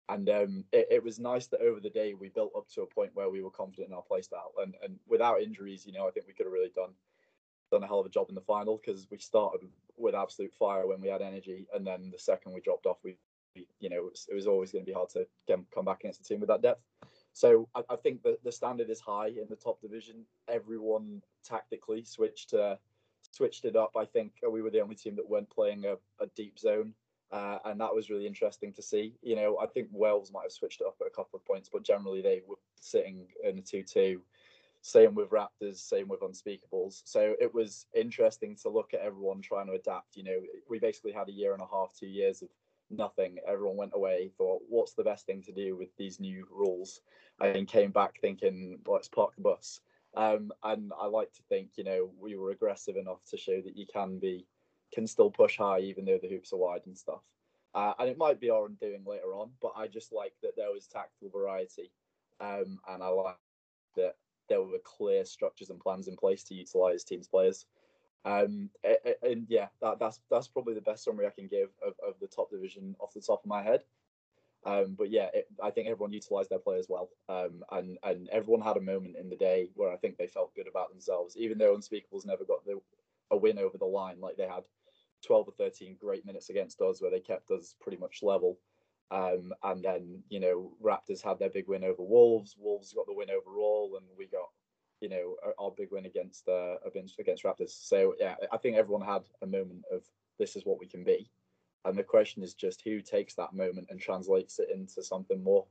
[0.07, 2.85] And um, it, it, was nice that over the day we built up to a
[2.85, 4.51] point where we were confident in our play style.
[4.61, 6.91] And, and without injuries, you know, I think we could have really done
[7.71, 10.87] done a hell of a job in the final because we started with absolute fire
[10.87, 13.17] when we had energy, and then the second we dropped off, we,
[13.55, 15.85] we you know, it was, it was always going to be hard to get, come
[15.85, 16.81] back against a team with that depth.
[17.33, 20.25] So I, I think that the standard is high in the top division.
[20.47, 22.75] Everyone tactically switched uh,
[23.31, 23.91] switched it up.
[23.97, 26.93] I think we were the only team that weren't playing a, a deep zone
[27.31, 29.13] uh, and that was really interesting to see.
[29.21, 31.69] You know, I think Wolves might have switched it up at a couple of points,
[31.71, 34.21] but generally they were sitting in a 2 2.
[34.81, 37.01] Same with Raptors, same with Unspeakables.
[37.05, 40.15] So it was interesting to look at everyone trying to adapt.
[40.15, 42.49] You know, we basically had a year and a half, two years of
[42.91, 43.37] nothing.
[43.47, 47.01] Everyone went away, thought, what's the best thing to do with these new rules?
[47.41, 49.81] And came back thinking, let's park the bus.
[50.15, 53.77] Um, and I like to think, you know, we were aggressive enough to show that
[53.77, 54.45] you can be
[54.93, 57.21] can still push high even though the hoops are wide and stuff.
[57.73, 60.71] Uh, and it might be our undoing later on, but I just like that there
[60.71, 61.91] was tactical variety,
[62.39, 63.35] um, and I like
[63.97, 64.15] that
[64.47, 67.65] there were clear structures and plans in place to utilize teams' players.
[68.23, 71.93] Um, and, and yeah, that, that's that's probably the best summary I can give of,
[72.05, 73.83] of the top division off the top of my head.
[74.65, 78.61] Um, but yeah, it, I think everyone utilized their players well, um, and and everyone
[78.61, 81.57] had a moment in the day where I think they felt good about themselves, even
[81.57, 82.79] though Unspeakables never got the,
[83.29, 84.19] a win over the line.
[84.19, 84.63] Like they had
[85.25, 88.57] 12 or 13 great minutes against us where they kept us pretty much level.
[89.11, 92.55] Um, and then, you know, Raptors had their big win over Wolves.
[92.57, 94.49] Wolves got the win overall, and we got,
[94.99, 97.69] you know, our, our big win against uh, against Raptors.
[97.69, 100.01] So yeah, I think everyone had a moment of
[100.39, 101.29] this is what we can be,
[101.85, 105.65] and the question is just who takes that moment and translates it into something more.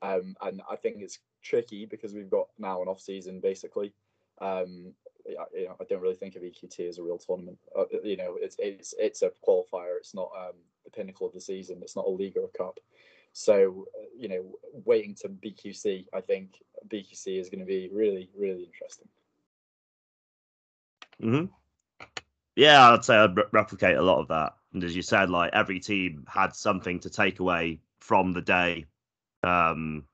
[0.00, 3.92] Um, and I think it's tricky because we've got now an off season basically.
[4.40, 4.92] Um,
[5.26, 7.58] you know, I don't really think of EQT as a real tournament.
[7.76, 9.96] Uh, you know, it's it's it's a qualifier.
[9.98, 10.54] It's not um,
[10.84, 11.80] the pinnacle of the season.
[11.82, 12.78] It's not a league or a cup.
[13.32, 18.30] So uh, you know, waiting to BQC, I think BQC is going to be really
[18.38, 19.08] really interesting.
[21.20, 21.44] Hmm.
[22.56, 24.54] Yeah, I'd say I'd re- replicate a lot of that.
[24.72, 28.86] And as you said, like every team had something to take away from the day.
[29.42, 30.04] Um,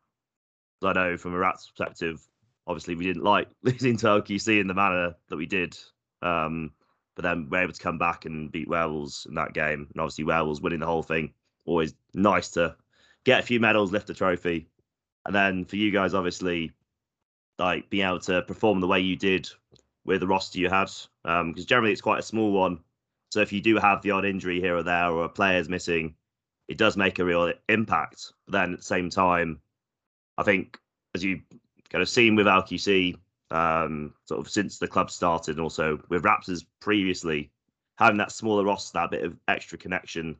[0.82, 2.20] I know from a Rats perspective,
[2.66, 5.76] obviously we didn't like losing to LQC in the manner that we did.
[6.22, 6.72] Um,
[7.14, 9.88] but then we're able to come back and beat Werewolves in that game.
[9.92, 11.32] And obviously, Werewolves winning the whole thing.
[11.64, 12.76] Always nice to
[13.24, 14.68] get a few medals, lift a trophy.
[15.24, 16.72] And then for you guys, obviously,
[17.58, 19.48] like being able to perform the way you did
[20.04, 20.90] with the roster you had,
[21.22, 22.80] because um, generally it's quite a small one.
[23.34, 26.14] So if you do have the odd injury here or there, or a player's missing,
[26.68, 28.32] it does make a real impact.
[28.46, 29.60] But then at the same time,
[30.38, 30.78] I think
[31.16, 31.40] as you
[31.90, 33.16] kind of seen with LQC,
[33.50, 37.50] um, sort of since the club started, and also with Raptors previously,
[37.98, 40.36] having that smaller roster, that bit of extra connection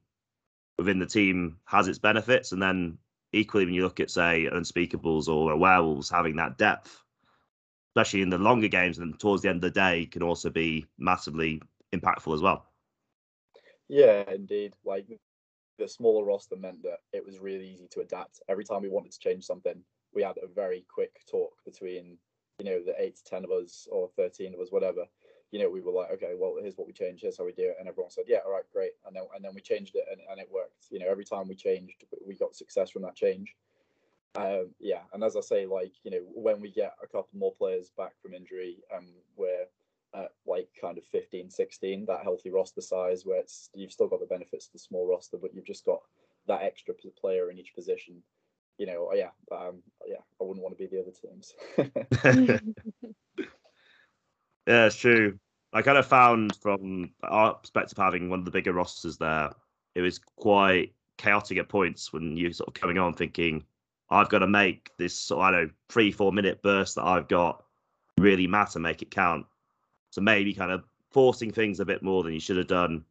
[0.78, 2.52] within the team has its benefits.
[2.52, 2.96] And then
[3.32, 7.02] equally, when you look at say Unspeakables or Werewolves, having that depth,
[7.90, 10.86] especially in the longer games and towards the end of the day, can also be
[10.96, 11.60] massively
[11.92, 12.68] impactful as well.
[13.88, 14.74] Yeah, indeed.
[14.84, 15.06] Like
[15.78, 18.40] the smaller roster meant that it was really easy to adapt.
[18.48, 19.82] Every time we wanted to change something,
[20.14, 22.16] we had a very quick talk between,
[22.58, 25.04] you know, the eight to ten of us or thirteen of us, whatever.
[25.50, 27.68] You know, we were like, okay, well, here's what we changed, here's how we do
[27.68, 30.04] it, and everyone said, yeah, all right, great, and then and then we changed it,
[30.10, 30.86] and, and it worked.
[30.90, 33.54] You know, every time we changed, we got success from that change.
[34.36, 37.54] Um, yeah, and as I say, like you know, when we get a couple more
[37.54, 39.06] players back from injury, um,
[39.36, 39.66] we're
[40.14, 44.20] at like kind of 15, 16, that healthy roster size where it's you've still got
[44.20, 46.00] the benefits of the small roster, but you've just got
[46.46, 48.22] that extra player in each position.
[48.78, 51.54] You know, yeah, um, yeah, I wouldn't want to be the other teams.
[54.66, 55.38] yeah, it's true.
[55.72, 59.50] I kind of found from our perspective, having one of the bigger rosters there,
[59.94, 63.64] it was quite chaotic at points when you're sort of coming on thinking,
[64.10, 67.64] I've got to make this I don't know, three, four minute burst that I've got
[68.18, 69.46] really matter, make it count.
[70.14, 73.04] So maybe kind of forcing things a bit more than you should have done,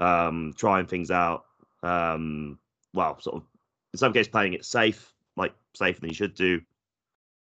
[0.00, 1.44] um, trying things out.
[1.84, 2.58] Um,
[2.92, 3.44] well, sort of
[3.92, 6.60] in some cases playing it safe, like safer than you should do.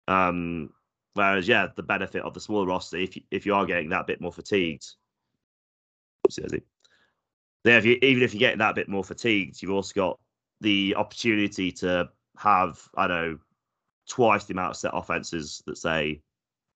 [0.07, 0.69] Um,
[1.15, 4.07] whereas, yeah, the benefit of the smaller roster, if you, if you are getting that
[4.07, 4.87] bit more fatigued,
[6.37, 6.45] yeah,
[7.65, 10.19] if you, even if you're getting that bit more fatigued, you've also got
[10.61, 13.39] the opportunity to have, I don't know,
[14.07, 16.21] twice the amount of set offenses that say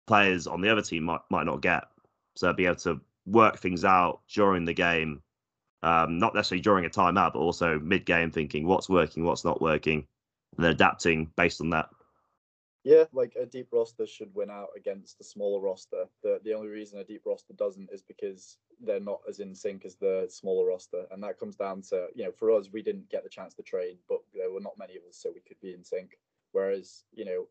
[0.07, 1.85] players on the other team might might not get.
[2.35, 5.21] So be able to work things out during the game,
[5.83, 9.61] um, not necessarily during a timeout, but also mid game, thinking what's working, what's not
[9.61, 10.07] working,
[10.57, 11.89] and then adapting based on that.
[12.83, 16.05] Yeah, like a deep roster should win out against a smaller roster.
[16.23, 19.85] The the only reason a deep roster doesn't is because they're not as in sync
[19.85, 23.09] as the smaller roster, and that comes down to you know for us we didn't
[23.09, 25.59] get the chance to train, but there were not many of us, so we could
[25.61, 26.17] be in sync.
[26.53, 27.45] Whereas you know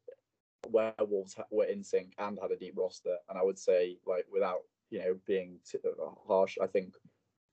[0.69, 4.61] werewolves were in sync and had a deep roster, and I would say like without
[4.91, 5.59] you know being
[6.27, 6.95] harsh, I think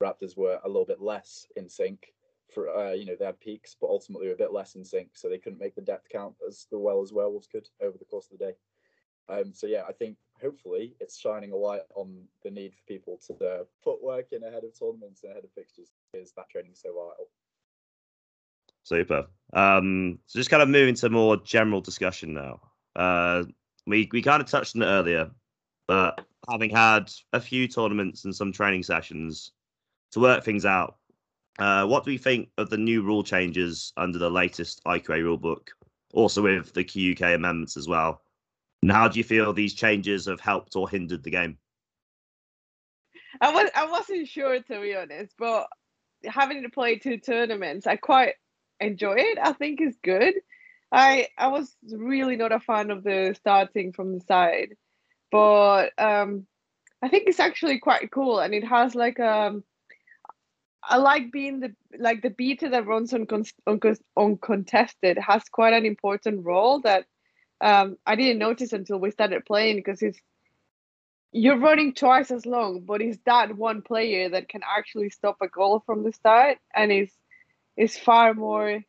[0.02, 2.12] Raptors were a little bit less in sync.
[2.54, 5.10] For uh, you know they had peaks, but ultimately were a bit less in sync,
[5.14, 8.28] so they couldn't make the depth count as well as werewolves could over the course
[8.30, 8.54] of the day.
[9.28, 13.20] Um, so yeah, I think hopefully it's shining a light on the need for people
[13.26, 16.72] to uh, put work in ahead of tournaments and ahead of fixtures because that training
[16.74, 17.28] so vital.
[18.84, 19.26] Super.
[19.52, 22.60] Um, so just kind of moving to more general discussion now.
[22.98, 23.44] Uh,
[23.86, 25.30] we we kind of touched on it earlier,
[25.86, 26.20] but
[26.50, 29.52] having had a few tournaments and some training sessions
[30.12, 30.96] to work things out,
[31.58, 35.68] uh, what do we think of the new rule changes under the latest IQA rulebook?
[36.12, 38.22] Also with the QUK amendments as well.
[38.82, 41.58] And how do you feel these changes have helped or hindered the game?
[43.40, 45.68] I was I wasn't sure to be honest, but
[46.24, 48.34] having to play two tournaments, I quite
[48.80, 49.38] enjoy it.
[49.40, 50.34] I think it's good.
[50.92, 54.76] I I was really not a fan of the starting from the side,
[55.30, 56.46] but um,
[57.02, 59.64] I think it's actually quite cool, and it has like um,
[60.82, 63.26] I like being the like the beater that runs on
[63.66, 67.04] on uncontested has quite an important role that
[67.60, 70.20] um, I didn't notice until we started playing because it's
[71.32, 75.48] you're running twice as long, but it's that one player that can actually stop a
[75.48, 77.12] goal from the start, and is
[77.76, 78.80] is far more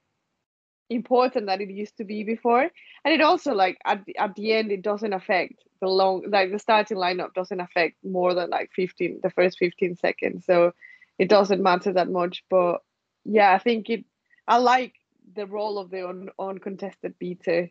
[0.89, 2.69] important than it used to be before.
[3.05, 6.51] And it also like at the, at the end it doesn't affect the long like
[6.51, 10.45] the starting lineup doesn't affect more than like 15 the first 15 seconds.
[10.45, 10.73] So
[11.17, 12.43] it doesn't matter that much.
[12.49, 12.81] But
[13.25, 14.05] yeah i think it
[14.47, 14.93] i like
[15.35, 17.69] the role of the un, uncontested beater.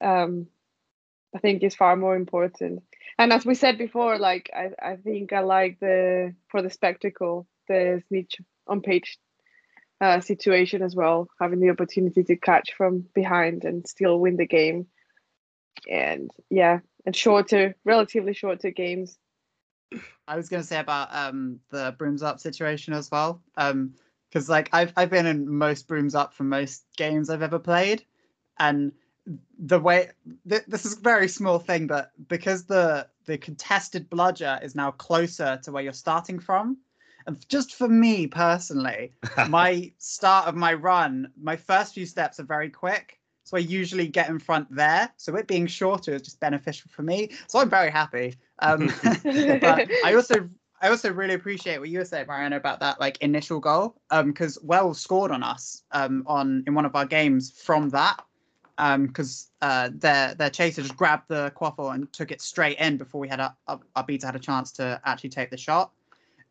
[0.00, 0.46] Um
[1.34, 2.82] i think is far more important.
[3.18, 7.46] And as we said before like i i think i like the for the spectacle
[7.68, 9.18] the snitch on pitch
[10.00, 14.46] uh, situation as well, having the opportunity to catch from behind and still win the
[14.46, 14.86] game.
[15.90, 19.18] And yeah, and shorter, relatively shorter games.
[20.26, 23.94] I was going to say about um, the brooms up situation as well, because um,
[24.48, 28.04] like I've I've been in most brooms up for most games I've ever played,
[28.58, 28.92] and
[29.58, 30.10] the way
[30.48, 34.90] th- this is a very small thing, but because the the contested bludger is now
[34.90, 36.78] closer to where you're starting from,
[37.26, 39.12] and just for me personally,
[39.48, 43.18] my start of my run, my first few steps are very quick.
[43.44, 45.10] So I usually get in front there.
[45.18, 47.30] So it being shorter is just beneficial for me.
[47.46, 48.34] So I'm very happy.
[48.60, 48.88] Um,
[49.60, 50.48] but I also
[50.80, 53.96] I also really appreciate what you were saying, Marianna, about that like initial goal.
[54.10, 58.24] Um, because Well scored on us um on in one of our games from that.
[58.78, 62.96] Um, because uh their their chaser just grabbed the quaffle and took it straight in
[62.96, 65.92] before we had a, a our beater had a chance to actually take the shot.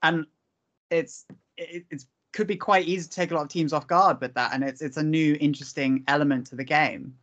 [0.04, 0.28] And
[0.94, 1.26] it's
[1.58, 4.34] it, it's could be quite easy to take a lot of teams off guard with
[4.34, 7.16] that, and it's it's a new interesting element to the game.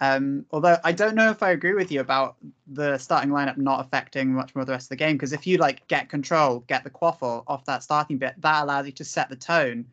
[0.00, 2.36] Um, although I don't know if I agree with you about
[2.68, 5.58] the starting lineup not affecting much more the rest of the game, because if you
[5.58, 9.28] like get control, get the quaffle off that starting bit, that allows you to set
[9.28, 9.84] the tone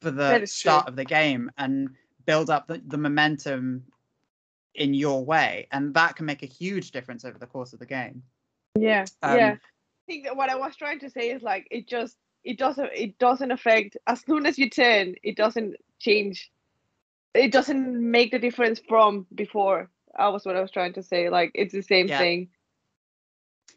[0.00, 0.90] for the start true.
[0.90, 1.88] of the game and
[2.26, 3.84] build up the, the momentum
[4.74, 7.86] in your way, and that can make a huge difference over the course of the
[7.86, 8.22] game.
[8.78, 9.52] Yeah, Um, yeah.
[9.52, 12.90] I think that what I was trying to say is like it just it doesn't
[12.94, 16.50] it doesn't affect as soon as you turn, it doesn't change.
[17.34, 19.90] It doesn't make the difference from before.
[20.16, 21.28] i was what I was trying to say.
[21.30, 22.18] Like it's the same Yeah.
[22.18, 22.48] thing.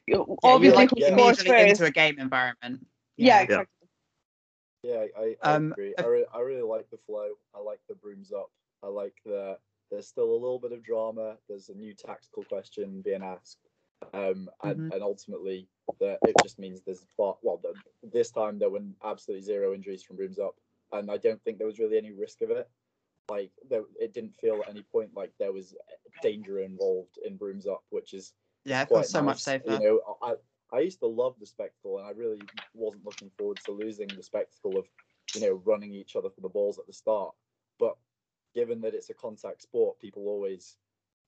[0.06, 1.08] You- Yeah, you Obviously, like yeah.
[1.14, 1.70] immediately first?
[1.82, 2.86] into a game environment.
[3.18, 3.42] Yeah, Yeah.
[3.44, 3.88] exactly.
[4.84, 5.94] Yeah, I, I Um, agree.
[5.98, 7.30] if- I, re- I really like the flow.
[7.56, 8.52] I like the brooms up.
[8.84, 9.58] I like the
[9.90, 11.38] there's still a little bit of drama.
[11.48, 13.67] There's a new tactical question being asked,
[14.14, 14.92] um, and Mhm.
[14.92, 15.70] and ultimately
[16.00, 20.04] that it just means there's far well the, this time there were absolutely zero injuries
[20.04, 20.60] from brooms up,
[20.92, 22.70] and I don't think there was really any risk of it.
[23.30, 25.76] Like there, it didn't feel at any point like there was
[26.22, 28.34] danger involved in brooms up, which is
[28.66, 29.64] Yeah, it feels so much safer.
[29.64, 30.36] You know, I
[30.72, 34.24] I used to love the spectacle, and I really wasn't looking forward to losing the
[34.24, 34.90] spectacle of
[35.34, 37.36] you know running each other for the balls at the start.
[37.80, 37.98] But
[38.54, 40.78] given that it's a contact sport, people always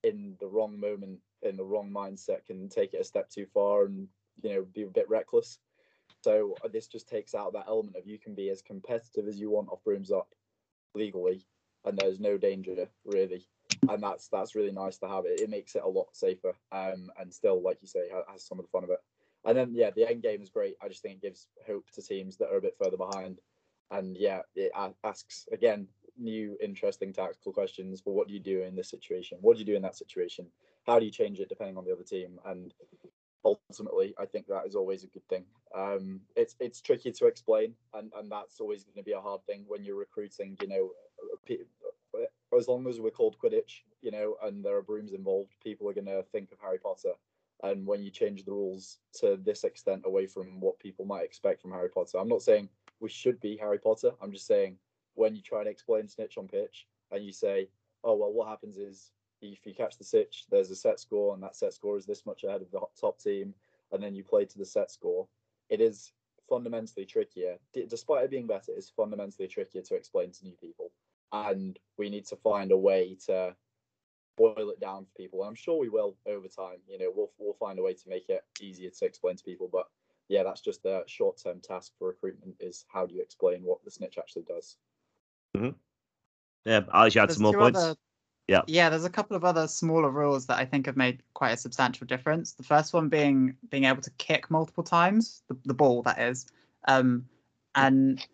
[0.02, 3.84] in the wrong moment, in the wrong mindset, can take it a step too far
[3.84, 4.08] and
[4.42, 5.58] you know be a bit reckless.
[6.22, 9.38] So uh, this just takes out that element of you can be as competitive as
[9.38, 10.28] you want off brooms up
[10.94, 11.46] legally,
[11.84, 13.46] and there's no danger really
[13.88, 15.40] and that's that's really nice to have it.
[15.40, 18.58] It makes it a lot safer, um, and still, like you say, ha- has some
[18.58, 19.00] of the fun of it.
[19.44, 20.74] And then, yeah, the end game is great.
[20.82, 23.38] I just think it gives hope to teams that are a bit further behind.
[23.90, 24.70] And yeah, it
[25.02, 25.88] asks again
[26.18, 28.00] new interesting tactical questions.
[28.00, 29.38] For what do you do in this situation?
[29.40, 30.46] What do you do in that situation?
[30.86, 32.38] How do you change it depending on the other team?
[32.44, 32.72] And
[33.44, 35.44] ultimately, I think that is always a good thing.
[35.74, 39.44] Um, it's it's tricky to explain, and and that's always going to be a hard
[39.46, 40.56] thing when you're recruiting.
[40.60, 40.90] You know,
[42.58, 45.94] as long as we're called Quidditch, you know, and there are brooms involved, people are
[45.94, 47.12] going to think of Harry Potter.
[47.62, 51.60] And when you change the rules to this extent away from what people might expect
[51.60, 52.70] from Harry Potter, I'm not saying
[53.00, 54.12] we should be Harry Potter.
[54.22, 54.78] I'm just saying
[55.14, 57.68] when you try and explain snitch on pitch and you say,
[58.02, 61.42] oh, well, what happens is if you catch the snitch, there's a set score, and
[61.42, 63.54] that set score is this much ahead of the top team,
[63.92, 65.26] and then you play to the set score,
[65.68, 66.12] it is
[66.48, 67.56] fundamentally trickier.
[67.72, 70.90] D- despite it being better, it's fundamentally trickier to explain to new people
[71.32, 73.54] and we need to find a way to
[74.36, 75.40] boil it down for people.
[75.40, 76.78] And I'm sure we will over time.
[76.88, 79.68] You know, we'll we'll find a way to make it easier to explain to people.
[79.70, 79.86] But
[80.28, 82.56] yeah, that's just the short term task for recruitment.
[82.60, 84.76] Is how do you explain what the snitch actually does?
[85.56, 85.70] Mm-hmm.
[86.64, 87.78] Yeah, Alex, you had There's some more points.
[87.78, 87.96] other-
[88.50, 88.62] Yeah.
[88.66, 91.56] Yeah, there's a couple of other smaller rules that I think have made quite a
[91.56, 92.50] substantial difference.
[92.54, 96.46] The first one being being able to kick multiple times, the, the ball that is.
[96.88, 97.26] Um,
[97.76, 98.26] and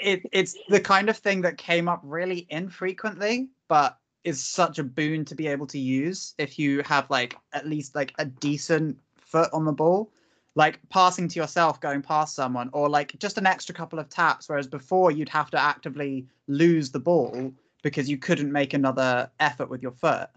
[0.00, 4.84] it it's the kind of thing that came up really infrequently, but is such a
[4.84, 8.96] boon to be able to use if you have like at least like a decent
[9.18, 10.10] foot on the ball.
[10.54, 14.48] Like passing to yourself, going past someone, or like just an extra couple of taps,
[14.48, 17.52] whereas before you'd have to actively lose the ball
[17.82, 20.28] because you couldn't make another effort with your foot.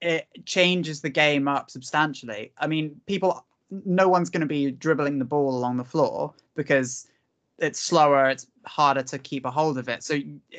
[0.00, 2.52] It changes the game up substantially.
[2.58, 7.08] I mean, people, no one's going to be dribbling the ball along the floor because
[7.58, 10.02] it's slower, it's harder to keep a hold of it.
[10.02, 10.18] So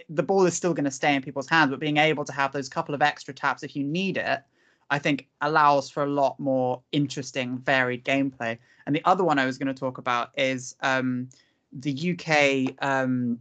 [0.09, 2.51] the ball is still going to stay in people's hands, but being able to have
[2.51, 4.41] those couple of extra taps if you need it,
[4.89, 8.57] I think allows for a lot more interesting, varied gameplay.
[8.86, 11.30] And the other one I was going to talk about is um,
[11.73, 13.39] the UK um,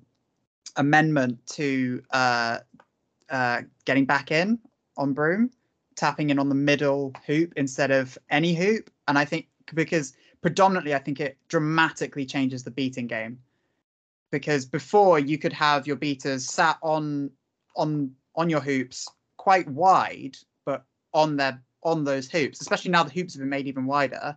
[0.77, 2.59] amendment to uh,
[3.31, 4.59] uh, getting back in
[4.97, 5.51] on Broom,
[5.97, 8.91] tapping in on the middle hoop instead of any hoop.
[9.09, 13.39] And I think because predominantly, I think it dramatically changes the beating game.
[14.31, 17.31] Because before you could have your beaters sat on
[17.77, 23.11] on on your hoops quite wide, but on their on those hoops, especially now the
[23.11, 24.37] hoops have been made even wider.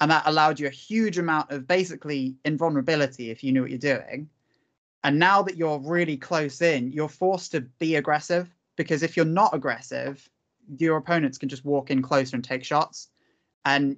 [0.00, 3.78] And that allowed you a huge amount of basically invulnerability if you knew what you're
[3.78, 4.30] doing.
[5.02, 9.26] And now that you're really close in, you're forced to be aggressive because if you're
[9.26, 10.28] not aggressive,
[10.78, 13.08] your opponents can just walk in closer and take shots.
[13.64, 13.96] And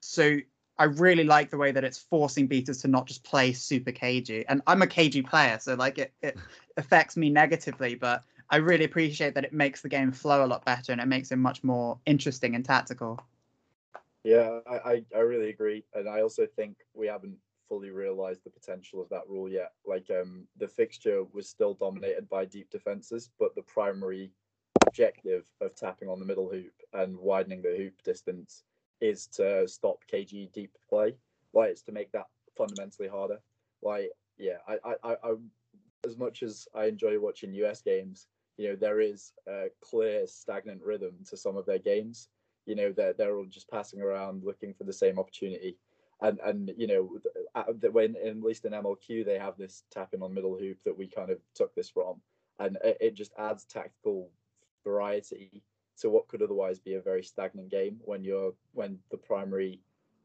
[0.00, 0.36] so
[0.78, 4.44] I really like the way that it's forcing beaters to not just play super cagey.
[4.48, 6.36] And I'm a cagey player, so like it, it
[6.76, 10.64] affects me negatively, but I really appreciate that it makes the game flow a lot
[10.64, 13.20] better and it makes it much more interesting and tactical.
[14.24, 15.84] Yeah, I, I, I really agree.
[15.94, 17.36] And I also think we haven't
[17.68, 19.72] fully realized the potential of that rule yet.
[19.86, 24.30] Like um the fixture was still dominated by deep defenses, but the primary
[24.86, 28.64] objective of tapping on the middle hoop and widening the hoop distance
[29.00, 31.16] is to stop cagey deep play.
[31.52, 33.40] Like it's to make that fundamentally harder.
[33.82, 35.34] Like yeah, I I, I, I
[36.06, 40.82] as much as I enjoy watching US games, you know, there is a clear stagnant
[40.82, 42.28] rhythm to some of their games.
[42.66, 45.76] You know, they're they're all just passing around looking for the same opportunity.
[46.24, 47.18] And and you know,
[47.54, 50.96] uh, uh, when at least in MLQ they have this tapping on middle hoop that
[50.96, 52.22] we kind of took this from,
[52.58, 54.30] and it, it just adds tactical
[54.82, 55.62] variety
[56.00, 59.80] to what could otherwise be a very stagnant game when you're when the primary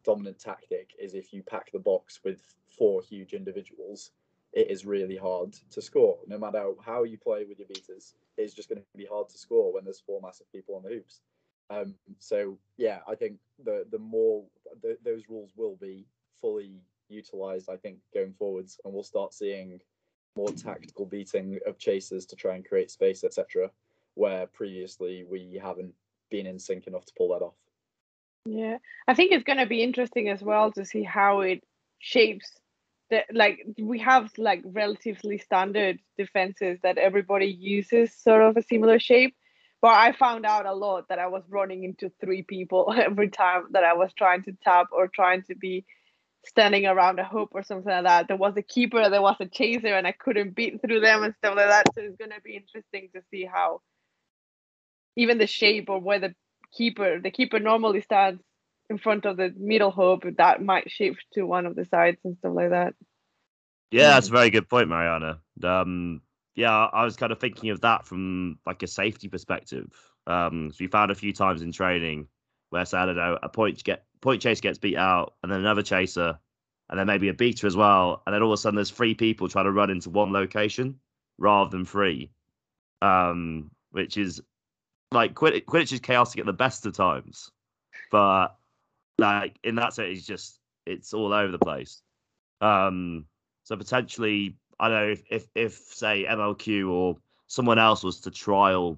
[0.06, 2.42] dominant tactic is if you pack the box with
[2.78, 4.12] four huge individuals
[4.54, 6.18] it is really hard to score.
[6.26, 9.38] No matter how you play with your beaters it's just going to be hard to
[9.38, 11.20] score when there's four massive people on the hoops
[11.70, 14.44] um, so yeah i think the the more
[14.82, 16.06] the, those rules will be
[16.42, 19.80] fully utilized i think going forwards and we'll start seeing
[20.36, 23.70] more tactical beating of chasers to try and create space etc
[24.16, 25.94] where previously we haven't
[26.30, 27.56] been in sync enough to pull that off.
[28.46, 31.64] Yeah, I think it's going to be interesting as well to see how it
[32.00, 32.52] shapes
[33.10, 39.00] the like we have like relatively standard defenses that everybody uses sort of a similar
[39.00, 39.36] shape
[39.82, 43.64] but i found out a lot that i was running into three people every time
[43.72, 45.86] that i was trying to tap or trying to be
[46.46, 48.28] standing around a hoop or something like that.
[48.28, 51.36] There was a keeper there was a chaser and i couldn't beat through them and
[51.36, 51.86] stuff like that.
[51.94, 53.82] So it's going to be interesting to see how
[55.16, 56.36] even the shape or where the
[56.76, 58.42] keeper the keeper normally stands
[58.90, 62.38] in front of the middle hoop that might shift to one of the sides and
[62.38, 62.94] stuff like that.
[63.92, 65.40] Yeah that's a very good point mariana.
[65.64, 66.22] Um
[66.60, 69.92] yeah i was kind of thinking of that from like a safety perspective
[70.28, 72.28] um so we found a few times in training
[72.70, 75.60] where say i don't know a point get point chase gets beat out and then
[75.60, 76.38] another chaser
[76.90, 79.16] and then maybe a beater as well and then all of a sudden there's three
[79.16, 81.00] people trying to run into one location
[81.38, 82.30] rather than three
[83.02, 84.42] um which is
[85.12, 87.52] like Quidditch, Quidditch is chaotic at the best of times,
[88.12, 88.56] but
[89.18, 92.02] like in that sense, it's just it's all over the place.
[92.62, 93.26] Um,
[93.64, 97.18] so potentially, I know if if if say MLQ or
[97.48, 98.98] someone else was to trial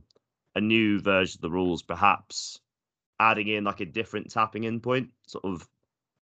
[0.56, 2.60] a new version of the rules, perhaps
[3.20, 5.68] adding in like a different tapping in point, sort of.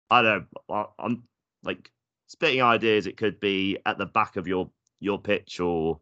[0.10, 0.90] I don't know.
[1.00, 1.24] I'm
[1.64, 1.90] like
[2.28, 3.08] spitting ideas.
[3.08, 6.00] It could be at the back of your your pitch, or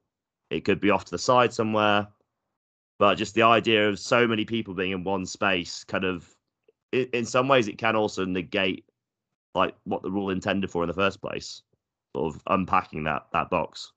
[0.49, 2.07] it could be off to the side somewhere
[2.99, 6.29] but just the idea of so many people being in one space kind of
[6.91, 8.85] in some ways it can also negate
[9.55, 11.63] like what the rule intended for in the first place
[12.15, 13.91] sort of unpacking that that box.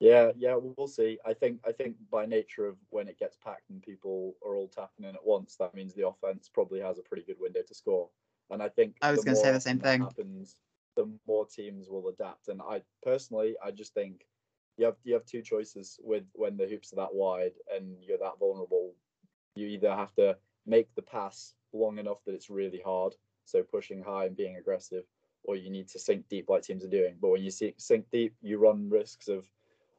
[0.00, 1.18] Yeah yeah we'll see.
[1.24, 4.68] I think i think by nature of when it gets packed and people are all
[4.68, 7.74] tapping in at once that means the offense probably has a pretty good window to
[7.74, 8.08] score.
[8.50, 10.02] And i think i was going to say the same thing.
[10.02, 10.56] happens
[10.96, 12.48] the more teams will adapt.
[12.48, 14.26] And i personally i just think
[14.76, 18.18] you have you have two choices with when the hoops are that wide and you're
[18.18, 18.94] that vulnerable.
[19.54, 23.14] You either have to make the pass long enough that it's really hard,
[23.44, 25.04] so pushing high and being aggressive,
[25.44, 27.14] or you need to sink deep like teams are doing.
[27.20, 29.48] But when you sink deep, you run risks of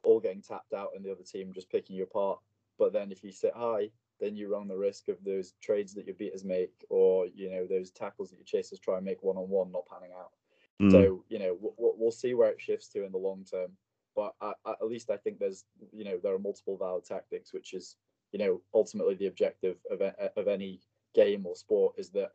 [0.04, 2.38] all getting tapped out and the other team just picking you apart.
[2.78, 3.90] But then if you sit high,
[4.20, 7.66] then you run the risk of those trades that your beaters make, or you know
[7.66, 10.32] those tackles that your chasers try and make one on one not panning out.
[10.80, 10.90] Mm.
[10.90, 13.72] So you know we'll, we'll see where it shifts to in the long term
[14.16, 17.52] but I, I, at least I think there's you know there are multiple valid tactics,
[17.52, 17.96] which is
[18.32, 20.80] you know ultimately the objective of of any
[21.14, 22.30] game or sport is that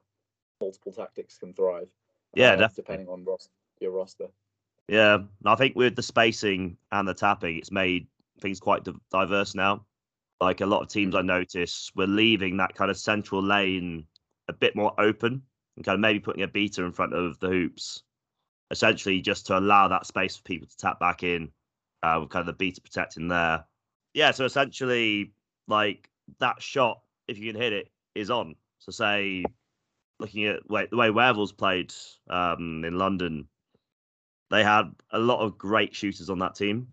[0.62, 1.90] multiple tactics can thrive.
[2.34, 4.28] Yeah, uh, depending on ros- your roster.
[4.88, 8.08] Yeah, I think with the spacing and the tapping, it's made
[8.42, 9.86] things quite diverse now.
[10.40, 14.06] Like a lot of teams I notice, we're leaving that kind of central lane
[14.48, 15.44] a bit more open
[15.76, 18.04] and kind of maybe putting a beater in front of the hoops,
[18.72, 21.52] essentially just to allow that space for people to tap back in
[22.04, 23.64] uh, with kind of the beater protecting there.
[24.14, 25.34] Yeah, so essentially,
[25.68, 26.10] like
[26.40, 28.56] that shot, if you can hit it, is on.
[28.80, 29.46] So say,
[30.22, 31.94] looking at the way Werewolves played
[32.30, 33.48] um, in London,
[34.50, 36.88] they had a lot of great shooters on that team.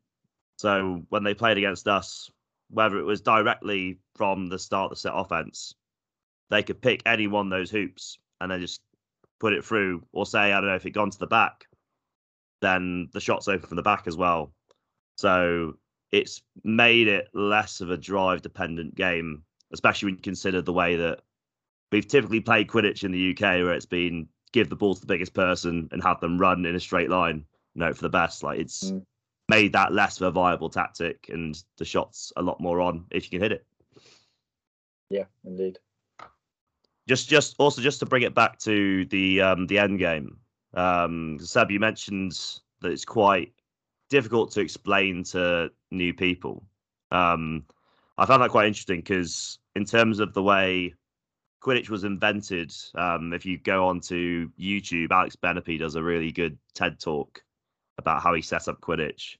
[0.58, 2.30] So when they played against us,
[2.70, 5.74] whether it was directly from the start of the set offense,
[6.50, 8.80] they could pick any one of those hoops and then just
[9.38, 11.66] put it through, or say, I don't know, if it gone to the back,
[12.60, 14.52] then the shot's open from the back as well.
[15.16, 15.74] So
[16.10, 20.96] it's made it less of a drive dependent game especially when you consider the way
[20.96, 21.20] that
[21.92, 25.06] we've typically played Quidditch in the UK, where it's been give the ball to the
[25.06, 28.42] biggest person and have them run in a straight line, you know, for the best.
[28.42, 29.04] Like it's Mm.
[29.48, 33.24] made that less of a viable tactic, and the shots a lot more on if
[33.24, 33.66] you can hit it.
[35.10, 35.78] Yeah, indeed.
[37.08, 40.38] Just, just also just to bring it back to the um, the end game.
[40.74, 42.32] Um, Seb, you mentioned
[42.80, 43.52] that it's quite
[44.10, 46.64] difficult to explain to new people.
[47.10, 47.64] Um,
[48.18, 50.94] I found that quite interesting because in terms of the way
[51.62, 56.56] Quidditch was invented, um, if you go onto YouTube, Alex Benepe does a really good
[56.74, 57.42] TED talk
[57.98, 59.36] about how he set up Quidditch,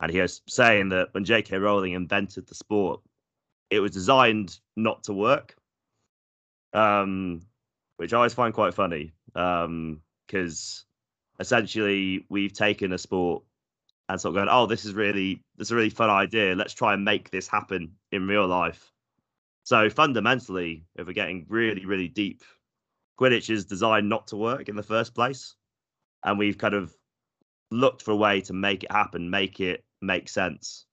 [0.00, 1.56] and he was saying that when J.K.
[1.58, 3.00] Rowling invented the sport,
[3.70, 5.56] it was designed not to work
[6.72, 7.40] um,
[7.96, 10.84] which I always find quite funny because
[11.40, 13.42] essentially we've taken a sport
[14.08, 16.54] and sort of going, oh, this is really this is a really fun idea.
[16.54, 18.90] Let's try and make this happen in real life.
[19.68, 22.42] So fundamentally, if we're getting really really deep,
[23.20, 25.56] Quidditch is designed not to work in the first place,
[26.24, 26.96] and we've kind of
[27.70, 30.86] looked for a way to make it happen, make it make sense.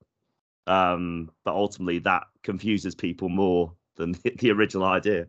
[0.68, 5.28] Um, but ultimately, that confuses people more than the, the original idea.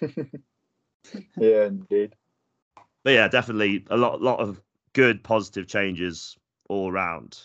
[1.38, 2.14] Yeah, indeed.
[3.04, 4.60] but yeah, definitely a lot, lot of
[4.94, 6.36] good positive changes
[6.68, 7.38] all around.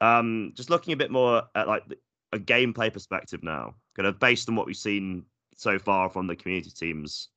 [0.00, 1.84] Um, just looking a bit more at like
[2.32, 5.24] a gameplay perspective now, kind of based on what we've seen
[5.56, 7.28] so far from the community teams.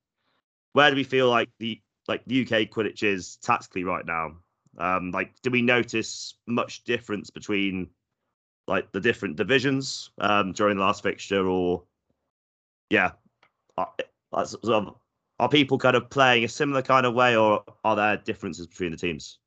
[0.74, 4.34] Where do we feel like the like the UK Quidditch is tactically right now?
[4.78, 7.90] Um, like, do we notice much difference between
[8.68, 11.84] like the different divisions um, during the last fixture, or
[12.90, 13.12] yeah,
[13.78, 13.92] are,
[14.34, 14.96] are
[15.40, 18.92] are people kind of playing a similar kind of way, or are there differences between
[18.92, 19.40] the teams?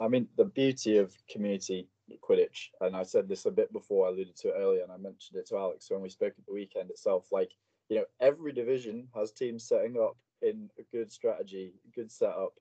[0.00, 1.88] I mean, the beauty of community
[2.20, 4.96] Quidditch, and I said this a bit before, I alluded to it earlier, and I
[4.96, 7.28] mentioned it to Alex when we spoke at the weekend itself.
[7.32, 7.52] Like,
[7.88, 12.54] you know, every division has teams setting up in a good strategy, good setup.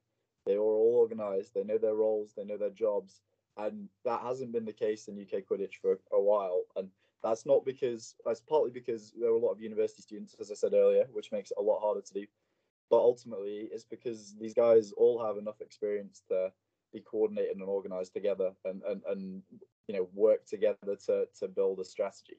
[0.46, 3.22] They are all organized, they know their roles, they know their jobs,
[3.58, 6.64] and that hasn't been the case in UK Quidditch for a while.
[6.76, 6.90] And
[7.24, 10.56] that's not because that's partly because there are a lot of university students, as I
[10.56, 12.26] said earlier, which makes it a lot harder to do.
[12.90, 16.52] But ultimately, it's because these guys all have enough experience to
[16.94, 19.42] be coordinated and organized together and, and, and
[19.88, 22.38] you know work together to, to build a strategy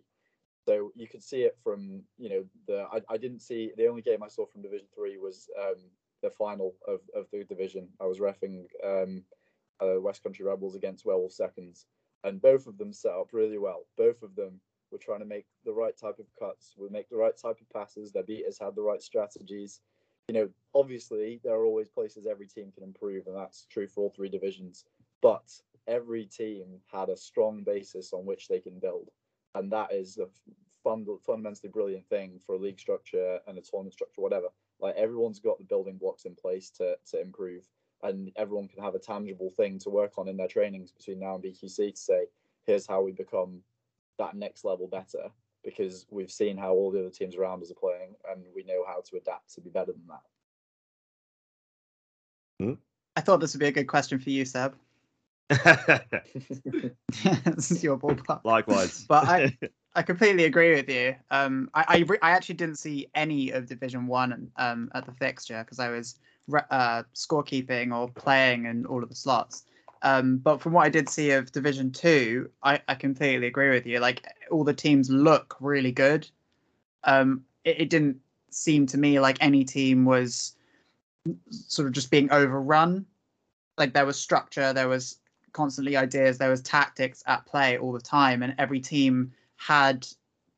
[0.66, 4.02] so you could see it from you know the I, I didn't see the only
[4.02, 5.76] game I saw from Division Three was um,
[6.22, 7.88] the final of, of the division.
[8.00, 9.24] I was refing um,
[9.80, 11.86] uh, West Country Rebels against Werewolf Seconds,
[12.24, 13.86] and both of them set up really well.
[13.96, 14.60] Both of them
[14.92, 17.70] were trying to make the right type of cuts, would make the right type of
[17.72, 18.12] passes.
[18.12, 19.80] Their beaters had the right strategies.
[20.28, 24.02] You know, obviously there are always places every team can improve, and that's true for
[24.02, 24.84] all three divisions.
[25.20, 25.50] But
[25.86, 29.10] every team had a strong basis on which they can build
[29.54, 30.26] and that is a
[30.82, 34.48] fund, fundamentally brilliant thing for a league structure and a tournament structure, whatever.
[34.80, 37.68] Like everyone's got the building blocks in place to to improve,
[38.02, 41.34] and everyone can have a tangible thing to work on in their trainings between now
[41.34, 42.26] and BQC to say,
[42.64, 43.60] here's how we become
[44.18, 45.30] that next level better,
[45.64, 48.84] because we've seen how all the other teams around us are playing, and we know
[48.86, 50.22] how to adapt to be better than that.
[53.16, 54.74] I thought this would be a good question for you, Seb.
[55.50, 55.60] this
[57.70, 58.44] is your ballpark.
[58.44, 59.04] Likewise.
[59.08, 59.58] But I-
[59.94, 61.14] I completely agree with you.
[61.30, 65.12] Um, I I, re- I actually didn't see any of Division One um, at the
[65.12, 66.14] fixture because I was
[66.48, 69.64] re- uh, scorekeeping or playing in all of the slots.
[70.02, 73.86] Um, but from what I did see of Division Two, I, I completely agree with
[73.86, 74.00] you.
[74.00, 76.28] Like all the teams look really good.
[77.04, 78.18] Um, it, it didn't
[78.50, 80.56] seem to me like any team was
[81.50, 83.06] sort of just being overrun.
[83.78, 85.18] Like there was structure, there was
[85.52, 90.06] constantly ideas, there was tactics at play all the time, and every team had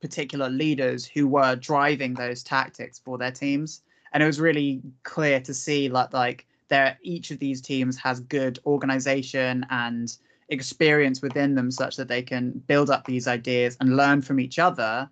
[0.00, 3.82] particular leaders who were driving those tactics for their teams
[4.14, 8.20] and it was really clear to see like like there each of these teams has
[8.20, 10.16] good organization and
[10.48, 14.58] experience within them such that they can build up these ideas and learn from each
[14.58, 15.08] other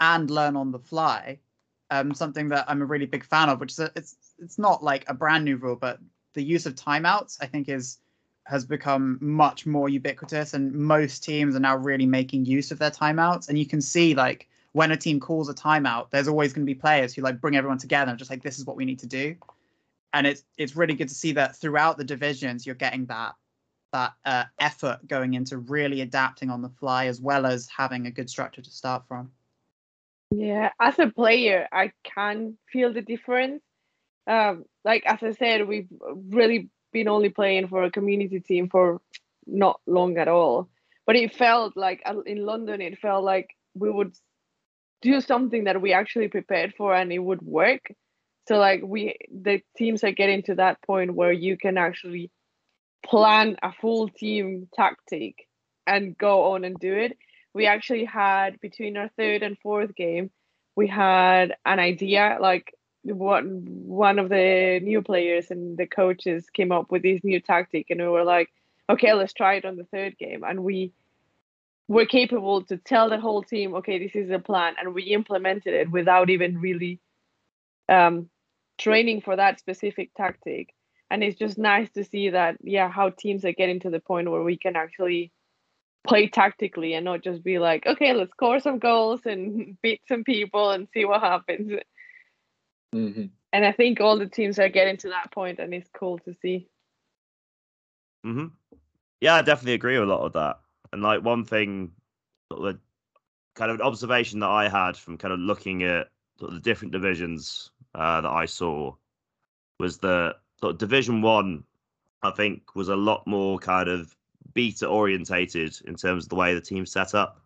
[0.00, 1.38] and learn on the fly
[1.90, 4.82] um, something that i'm a really big fan of which is a, it's it's not
[4.82, 5.98] like a brand new rule but
[6.34, 7.98] the use of timeouts i think is
[8.46, 12.90] has become much more ubiquitous and most teams are now really making use of their
[12.90, 13.48] timeouts.
[13.48, 16.74] And you can see like when a team calls a timeout there's always going to
[16.74, 18.98] be players who like bring everyone together and just like this is what we need
[18.98, 19.36] to do
[20.12, 23.34] and it's it's really good to see that throughout the divisions you're getting that
[23.92, 28.10] that uh, effort going into really adapting on the fly as well as having a
[28.10, 29.30] good structure to start from
[30.30, 33.62] Yeah, as a player, I can feel the difference.
[34.26, 35.88] Um, like as I said, we've
[36.30, 39.00] really been only playing for a community team for
[39.46, 40.68] not long at all.
[41.04, 44.14] But it felt like uh, in London, it felt like we would
[45.00, 47.92] do something that we actually prepared for and it would work.
[48.48, 52.30] So like we the teams are getting to that point where you can actually
[53.04, 55.48] plan a full team tactic
[55.86, 57.16] and go on and do it.
[57.54, 60.30] We actually had between our third and fourth game,
[60.74, 62.74] we had an idea like
[63.04, 67.86] what one of the new players and the coaches came up with this new tactic
[67.90, 68.48] and we were like
[68.88, 70.92] okay let's try it on the third game and we
[71.88, 75.74] were capable to tell the whole team okay this is a plan and we implemented
[75.74, 77.00] it without even really
[77.88, 78.28] um,
[78.78, 80.74] training for that specific tactic
[81.10, 84.30] and it's just nice to see that yeah how teams are getting to the point
[84.30, 85.30] where we can actually
[86.06, 90.24] play tactically and not just be like okay let's score some goals and beat some
[90.24, 91.72] people and see what happens
[92.94, 93.26] Mm-hmm.
[93.52, 96.34] and I think all the teams are getting to that point, and it's cool to
[96.42, 96.68] see.
[98.24, 98.46] hmm
[99.20, 100.60] Yeah, I definitely agree with a lot of that.
[100.92, 101.92] And like one thing,
[102.50, 102.78] kind
[103.70, 106.08] of an observation that I had from kind of looking at
[106.42, 108.92] sort of the different divisions uh, that I saw
[109.78, 111.62] was that sort of Division One,
[112.24, 114.12] I think, was a lot more kind of
[114.52, 117.40] beater orientated in terms of the way the team set up.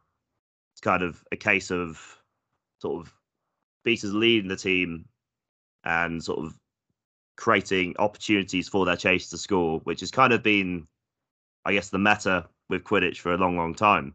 [0.72, 2.00] It's kind of a case of
[2.80, 3.12] sort of
[3.84, 5.04] beaters leading the team
[5.84, 6.58] and sort of
[7.36, 10.86] creating opportunities for their chase to score, which has kind of been,
[11.66, 14.14] I guess, the meta with Quidditch for a long, long time.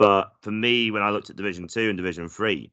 [0.00, 2.72] But for me, when I looked at Division Two and Division Three,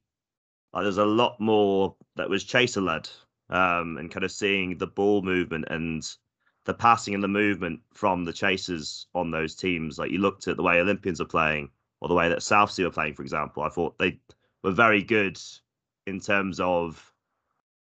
[0.74, 3.10] like, there's a lot more that was chaser led,
[3.50, 6.04] um, and kind of seeing the ball movement and
[6.66, 10.00] the passing and the movement from the chasers on those teams.
[10.00, 11.70] Like you looked at the way Olympians are playing,
[12.02, 13.64] or the way that Southsea were playing, for example.
[13.64, 14.20] I thought they
[14.64, 15.40] were very good
[16.08, 17.14] in terms of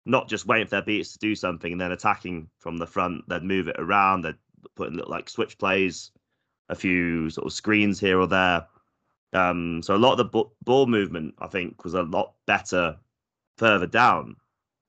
[0.05, 3.29] not just waiting for their beats to do something and then attacking from the front.
[3.29, 4.23] They'd move it around.
[4.23, 4.37] They'd
[4.75, 6.11] put in little like switch plays,
[6.69, 8.67] a few sort of screens here or there.
[9.33, 12.97] Um, so a lot of the ball movement, I think, was a lot better
[13.59, 14.37] further down.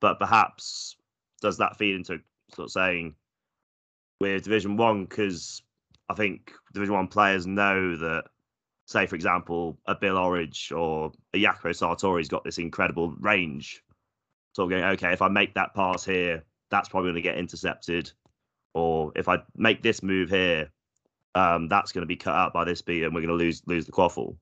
[0.00, 0.96] But perhaps
[1.40, 2.20] does that feed into
[2.54, 3.14] sort of saying
[4.20, 5.04] with Division One?
[5.04, 5.62] Because
[6.08, 8.24] I think Division One players know that,
[8.86, 13.82] say for example, a Bill Orridge or a Jaakko Sartori's got this incredible range
[14.54, 17.38] sort of going, okay, if I make that pass here, that's probably going to get
[17.38, 18.12] intercepted.
[18.72, 20.70] Or if I make this move here,
[21.34, 23.62] um, that's going to be cut out by this beat and we're going to lose
[23.66, 24.36] lose the quaffle.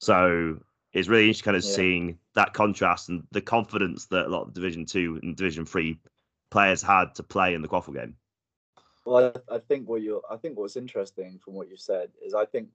[0.00, 0.58] So
[0.92, 1.74] it's really interesting kind of Yeah.
[1.76, 5.98] seeing that contrast and the confidence that a lot of Division Two and Division Three
[6.50, 8.16] players had to play in the quaffle game.
[9.04, 12.34] Well, I, I think what you I think what's interesting from what you said is
[12.34, 12.68] I think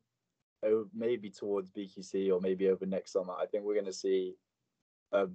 [0.66, 4.36] oh, maybe towards BQC or maybe over next summer, I think we're going to see
[5.12, 5.28] a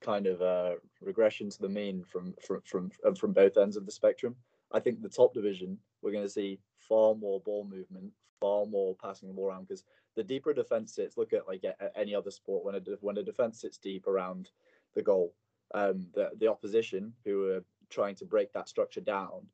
[0.00, 3.92] kind of a regression to the mean from from from from both ends of the
[3.92, 4.34] spectrum.
[4.72, 6.58] I think the top division we're going to see
[6.88, 9.84] far more ball movement, far more passing the ball around because
[10.16, 11.16] the deeper a defense sits.
[11.16, 11.64] Look at like
[11.96, 14.50] any other sport when a when a defense sits deep around
[14.94, 15.34] the goal,
[15.74, 19.46] um, the the opposition who are trying to break that structure down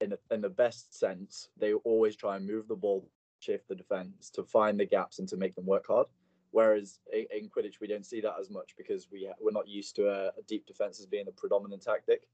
[0.00, 3.08] in a, in the best sense, they always try and move the ball,
[3.40, 6.06] shift the defense to find the gaps and to make them work hard.
[6.50, 9.96] Whereas in, in Quidditch, we don't see that as much because we we're not used
[9.96, 12.28] to a, a deep defense as being the predominant tactic,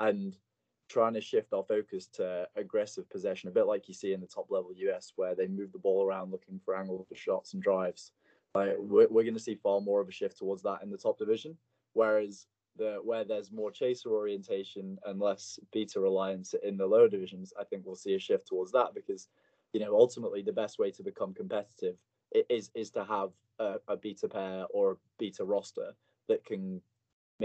[0.00, 0.36] and
[0.92, 4.26] trying to shift our focus to aggressive possession, a bit like you see in the
[4.26, 7.62] top level US, where they move the ball around looking for angle for shots and
[7.62, 8.12] drives.
[8.54, 10.98] Like we're, we're going to see far more of a shift towards that in the
[10.98, 11.56] top division,
[11.94, 17.52] whereas the where there's more chaser orientation and less beater reliance in the lower divisions,
[17.58, 19.28] I think we'll see a shift towards that because,
[19.72, 21.96] you know, ultimately the best way to become competitive
[22.50, 25.92] is is to have a, a beater pair or a beater roster
[26.28, 26.80] that can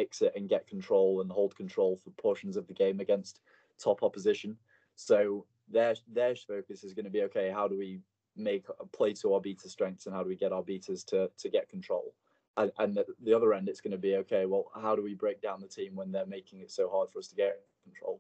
[0.02, 3.42] mix it and get control and hold control for portions of the game against
[3.86, 4.52] top opposition.
[4.96, 5.46] So
[5.76, 7.48] their their focus is going to be okay.
[7.60, 8.00] How do we
[8.36, 8.66] make
[8.98, 11.70] play to our beater strengths and how do we get our beaters to to get
[11.76, 12.14] control?
[12.58, 14.46] And, and the, the other end, it's going to be okay.
[14.46, 17.20] Well, how do we break down the team when they're making it so hard for
[17.20, 18.20] us to get control?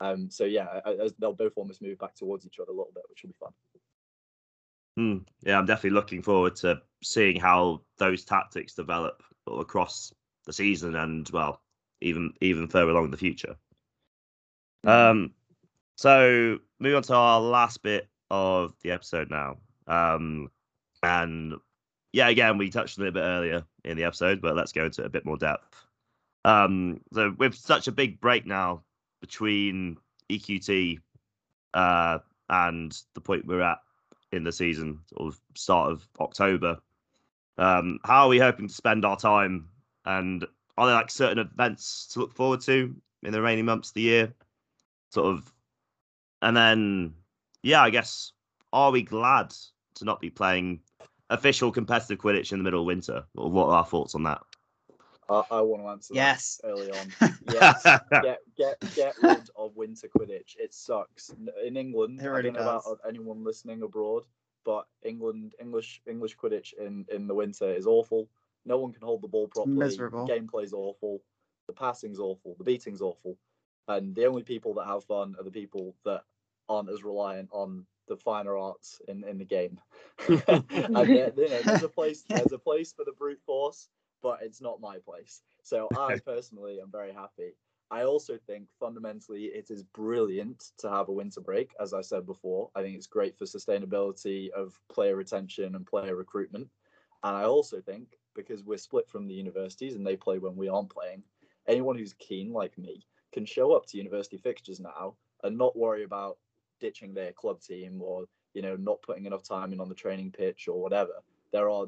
[0.00, 0.80] Um, so yeah,
[1.18, 3.52] they'll both almost move back towards each other a little bit, which will be fun.
[4.96, 5.18] Hmm.
[5.48, 10.12] Yeah, I'm definitely looking forward to seeing how those tactics develop across
[10.46, 11.60] the season and well,
[12.00, 13.56] even even further along in the future.
[14.84, 15.32] Um,
[15.96, 19.56] so moving on to our last bit of the episode now.
[19.86, 20.50] Um,
[21.02, 21.54] and
[22.12, 24.84] yeah, again, we touched on it a bit earlier in the episode, but let's go
[24.84, 25.74] into a bit more depth.
[26.44, 28.82] Um, so with such a big break now
[29.20, 29.96] between
[30.30, 30.98] EQT
[31.72, 32.18] uh,
[32.50, 33.78] and the point we're at
[34.32, 36.78] in the season, sort of start of October,
[37.56, 39.68] um, how are we hoping to spend our time?
[40.04, 40.44] And
[40.76, 44.02] are there like certain events to look forward to in the remaining months of the
[44.02, 44.34] year?
[45.10, 45.52] Sort of,
[46.42, 47.14] and then
[47.62, 48.32] yeah, I guess
[48.72, 49.54] are we glad
[49.94, 50.80] to not be playing
[51.30, 53.24] official competitive Quidditch in the middle of winter.
[53.36, 54.42] Or What are our thoughts on that?
[55.28, 56.60] I, I want to answer Yes.
[56.62, 57.12] that early on.
[57.46, 60.56] Yes, get get get rid of winter Quidditch.
[60.58, 61.30] It sucks
[61.64, 62.20] in England.
[62.20, 62.98] It I really don't know about does.
[63.08, 64.24] anyone listening abroad,
[64.64, 68.28] but England English English Quidditch in in the winter is awful.
[68.66, 69.80] No one can hold the ball properly.
[69.80, 70.26] miserable.
[70.26, 71.22] Gameplay's awful.
[71.66, 72.54] The passing's awful.
[72.58, 73.38] The beating's awful.
[73.88, 76.22] And the only people that have fun are the people that
[76.68, 79.80] aren't as reliant on the finer arts in, in the game.
[80.28, 83.88] and there- you know, there's a place there's a place for the brute force,
[84.22, 85.42] but it's not my place.
[85.62, 87.56] So I personally am very happy.
[87.90, 92.26] I also think fundamentally it is brilliant to have a winter break, as I said
[92.26, 92.70] before.
[92.74, 96.68] I think it's great for sustainability of player retention and player recruitment.
[97.22, 100.68] And I also think because we're split from the universities and they play when we
[100.68, 101.22] aren't playing,
[101.66, 106.04] anyone who's keen like me can show up to university fixtures now and not worry
[106.04, 106.38] about
[106.80, 108.24] ditching their club team or
[108.54, 111.22] you know not putting enough time in on the training pitch or whatever.
[111.52, 111.86] There are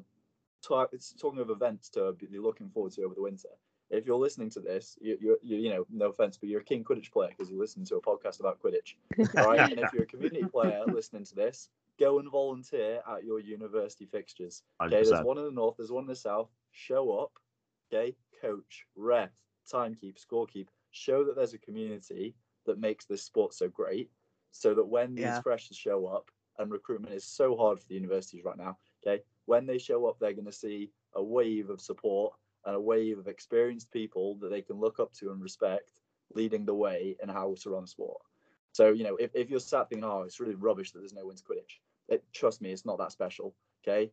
[0.67, 3.49] ta- it's talking of events to be looking forward to over the winter.
[3.89, 6.65] If you're listening to this, you you you, you know no offense, but you're a
[6.65, 8.95] keen Quidditch player because you listen to a podcast about Quidditch,
[9.37, 9.71] all right?
[9.71, 11.69] and if you're a community player listening to this,
[11.99, 14.63] go and volunteer at your university fixtures.
[14.87, 15.23] Okay, there's 100%.
[15.23, 16.51] one in the north, there's one in the south.
[16.73, 17.39] Show up,
[17.93, 19.33] okay, coach, ref,
[19.71, 20.69] timekeep, scorekeep.
[20.91, 24.11] Show that there's a community that makes this sport so great,
[24.51, 25.43] so that when these Yeah.
[25.43, 28.79] freshers show up, and recruitment is so hard for the universities right now.
[29.07, 32.35] Okay, when they show up, they're going to see a wave of support
[32.65, 36.01] and a wave of experienced people that they can look up to and respect,
[36.35, 38.23] leading the way in how to run a sport.
[38.73, 41.27] So you know, if, if you're sat thinking, "Oh, it's really rubbish that there's no
[41.27, 43.55] winter Quidditch," it, trust me, it's not that special.
[43.87, 44.11] Okay,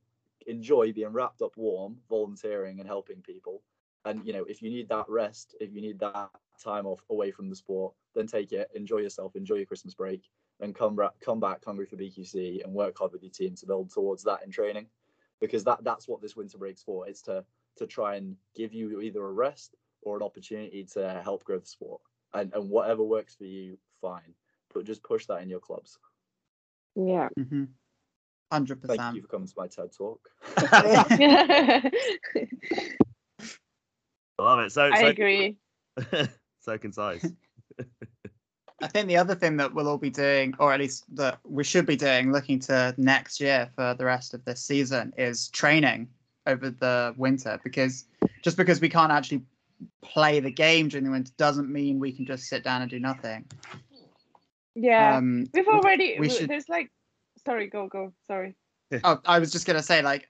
[0.48, 3.62] enjoy being wrapped up warm, volunteering and helping people.
[4.06, 6.30] And you know, if you need that rest, if you need that
[6.62, 8.70] time off away from the sport, then take it.
[8.76, 9.36] Enjoy yourself.
[9.36, 10.30] Enjoy your Christmas break,
[10.60, 13.66] and come ra- come back hungry for BQC and work hard with your team to
[13.66, 14.88] build towards that in training,
[15.40, 17.08] because that that's what this winter break's for.
[17.08, 17.46] It's to
[17.78, 21.66] to try and give you either a rest or an opportunity to help grow the
[21.66, 22.02] sport.
[22.34, 24.34] And and whatever works for you, fine.
[24.74, 25.98] But just push that in your clubs.
[26.96, 27.30] Yeah.
[27.38, 27.66] hmm
[28.54, 30.30] Hundred Thank you for coming to my TED talk.
[30.58, 31.92] I
[34.40, 34.72] love it.
[34.72, 35.58] So I so, agree.
[36.62, 37.26] so concise.
[38.84, 41.64] I think the other thing that we'll all be doing, or at least that we
[41.64, 46.08] should be doing, looking to next year for the rest of this season, is training
[46.46, 47.60] over the winter.
[47.64, 48.06] Because
[48.44, 49.42] just because we can't actually
[50.04, 53.00] play the game during the winter doesn't mean we can just sit down and do
[53.00, 53.46] nothing.
[54.76, 55.18] Yeah.
[55.18, 56.92] Um, We've already we w- should- there's like
[57.46, 58.14] sorry, go go.
[58.28, 58.56] Sorry.
[59.04, 60.30] oh, I was just gonna say, like,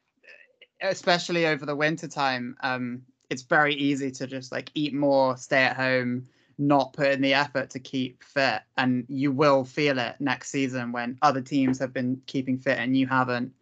[0.82, 5.64] especially over the winter time, um, it's very easy to just like eat more, stay
[5.64, 10.16] at home, not put in the effort to keep fit, and you will feel it
[10.20, 13.53] next season when other teams have been keeping fit and you haven't,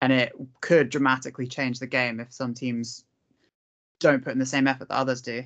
[0.00, 3.04] and it could dramatically change the game if some teams
[3.98, 5.42] don't put in the same effort that others do.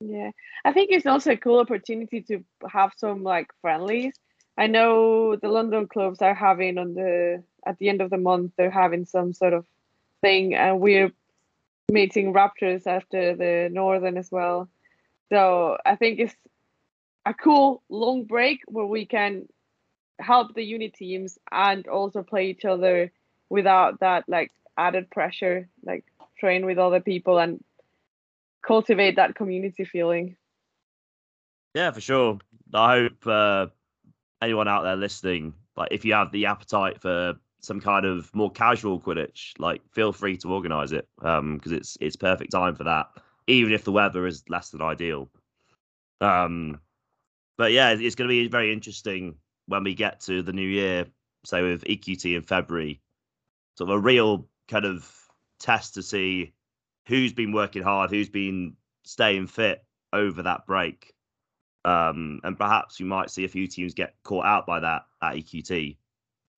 [0.00, 0.30] Yeah,
[0.64, 4.14] I think it's also a cool opportunity to have some like friendlies.
[4.56, 8.52] I know the London clubs are having on the at the end of the month
[8.56, 9.66] they're having some sort of
[10.22, 11.12] thing, and we're
[11.90, 14.68] meeting Raptors after the Northern as well.
[15.28, 16.34] So I think it's
[17.24, 19.48] a cool long break where we can
[20.18, 23.12] help the uni teams and also play each other
[23.50, 26.04] without that like added pressure, like
[26.38, 27.62] train with other people and
[28.62, 30.36] cultivate that community feeling.
[31.74, 32.38] Yeah, for sure.
[32.72, 33.66] I hope uh,
[34.42, 38.50] anyone out there listening, like if you have the appetite for some kind of more
[38.50, 43.06] casual Quidditch, like feel free to organise it because it's it's perfect time for that,
[43.46, 45.28] even if the weather is less than ideal.
[46.20, 46.80] Um,
[47.58, 51.06] but yeah, it's going to be very interesting when we get to the new year.
[51.44, 53.00] say with EQT in February,
[53.76, 55.10] sort of a real kind of
[55.58, 56.52] test to see
[57.06, 61.14] who's been working hard, who's been staying fit over that break.
[61.86, 65.34] Um, and perhaps you might see a few teams get caught out by that at
[65.36, 65.96] EQT.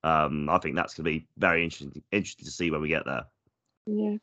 [0.03, 3.05] Um, I think that's going to be very interesting, interesting to see when we get
[3.05, 3.25] there.
[3.87, 4.17] Yeah.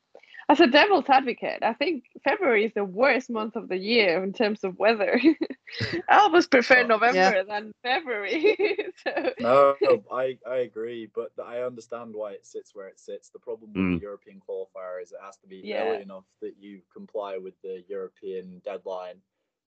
[0.47, 4.32] As a devil's advocate, I think February is the worst month of the year in
[4.34, 5.20] terms of weather.
[6.10, 7.43] I almost prefer November yeah.
[7.43, 8.56] than February.
[9.03, 9.76] so, No,
[10.12, 13.30] I, I agree, but I understand why it sits where it sits.
[13.30, 13.99] The problem with Mm.
[13.99, 15.84] the European qualifier is it has to be Yeah.
[15.84, 19.22] early enough that you comply with the European deadline,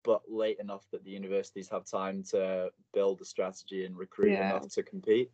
[0.05, 4.51] but late enough that the universities have time to build a strategy and recruit Yeah.
[4.51, 5.31] enough to compete.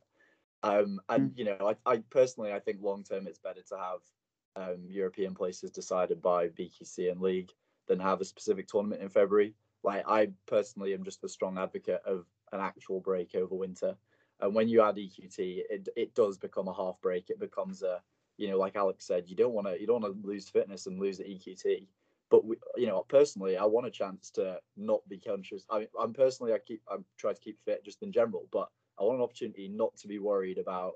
[0.64, 4.00] Um, and you know, I, I personally, I think long term it's better to have
[4.56, 7.52] um, European places decided by BQC and league
[7.88, 9.54] than have a specific tournament in February.
[9.84, 13.96] Like I personally am just a strong advocate of an actual break over winter.
[14.40, 17.30] And when you add EQT, it it does become a half break.
[17.30, 18.02] It becomes a
[18.38, 20.88] you know, like Alex said, you don't want to you don't want to lose fitness
[20.88, 21.88] and lose the EQT.
[22.32, 25.66] But we, you know, personally, I want a chance to not be conscious.
[25.70, 28.70] I mean, I'm personally, I keep, I'm trying to keep fit just in general, but
[29.00, 30.94] I want an opportunity not to be worried about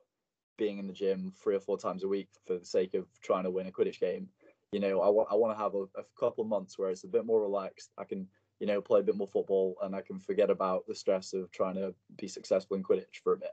[0.57, 3.43] being in the gym three or four times a week for the sake of trying
[3.43, 4.29] to win a Quidditch game.
[4.71, 7.03] You know, I want I want to have a, a couple of months where it's
[7.03, 7.91] a bit more relaxed.
[7.97, 8.27] I can
[8.59, 11.51] you know play a bit more football and I can forget about the stress of
[11.51, 13.51] trying to be successful in Quidditch for a bit.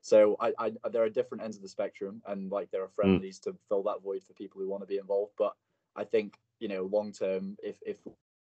[0.00, 3.40] So I, I there are different ends of the spectrum, and like there are friendlies
[3.40, 3.44] mm.
[3.44, 5.32] to fill that void for people who want to be involved.
[5.38, 5.54] But
[5.96, 7.98] I think you know long term, if if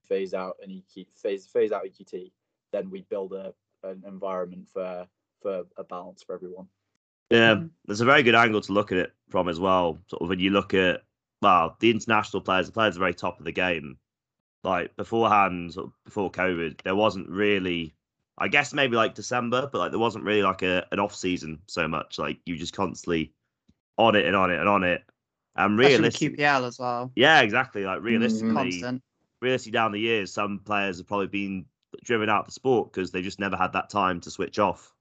[0.07, 2.31] phase out and EQ, phase phase out EQT,
[2.71, 3.53] then we build a
[3.83, 5.05] an environment for
[5.41, 6.67] for a balance for everyone.
[7.29, 7.67] Yeah, mm-hmm.
[7.85, 9.99] there's a very good angle to look at it from as well.
[10.07, 11.01] Sort of when you look at
[11.41, 13.97] well, the international players, the players at the very top of the game.
[14.63, 17.93] Like beforehand, sort of before COVID, there wasn't really,
[18.37, 21.59] I guess maybe like December, but like there wasn't really like a an off season
[21.67, 22.17] so much.
[22.17, 23.33] Like you just constantly
[23.97, 25.03] on it and on it and on it.
[25.55, 27.11] And realistically, QPL as well.
[27.15, 27.83] Yeah, exactly.
[27.83, 29.03] Like mm, realistically, Constant.
[29.41, 31.65] realistically down the years, some players have probably been
[32.03, 34.93] driven out of the sport because they just never had that time to switch off.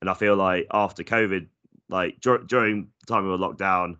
[0.00, 1.46] And I feel like after COVID,
[1.88, 3.98] like dur- during the time we were locked down,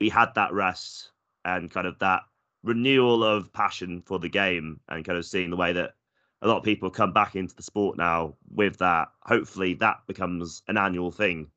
[0.00, 1.10] we had that rest
[1.44, 2.22] and kind of that
[2.64, 5.94] renewal of passion for the game and kind of seeing the way that
[6.42, 9.08] a lot of people come back into the sport now with that.
[9.22, 11.48] Hopefully, that becomes an annual thing.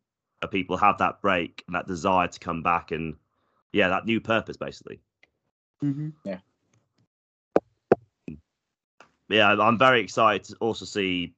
[0.41, 3.15] That people have that break and that desire to come back and,
[3.73, 4.99] yeah, that new purpose basically.
[5.83, 6.09] Mm-hmm.
[6.25, 6.39] Yeah.
[9.29, 11.35] Yeah, I'm very excited to also see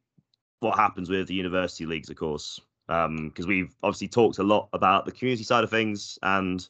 [0.61, 4.69] what happens with the university leagues, of course, because um, we've obviously talked a lot
[4.71, 6.67] about the community side of things and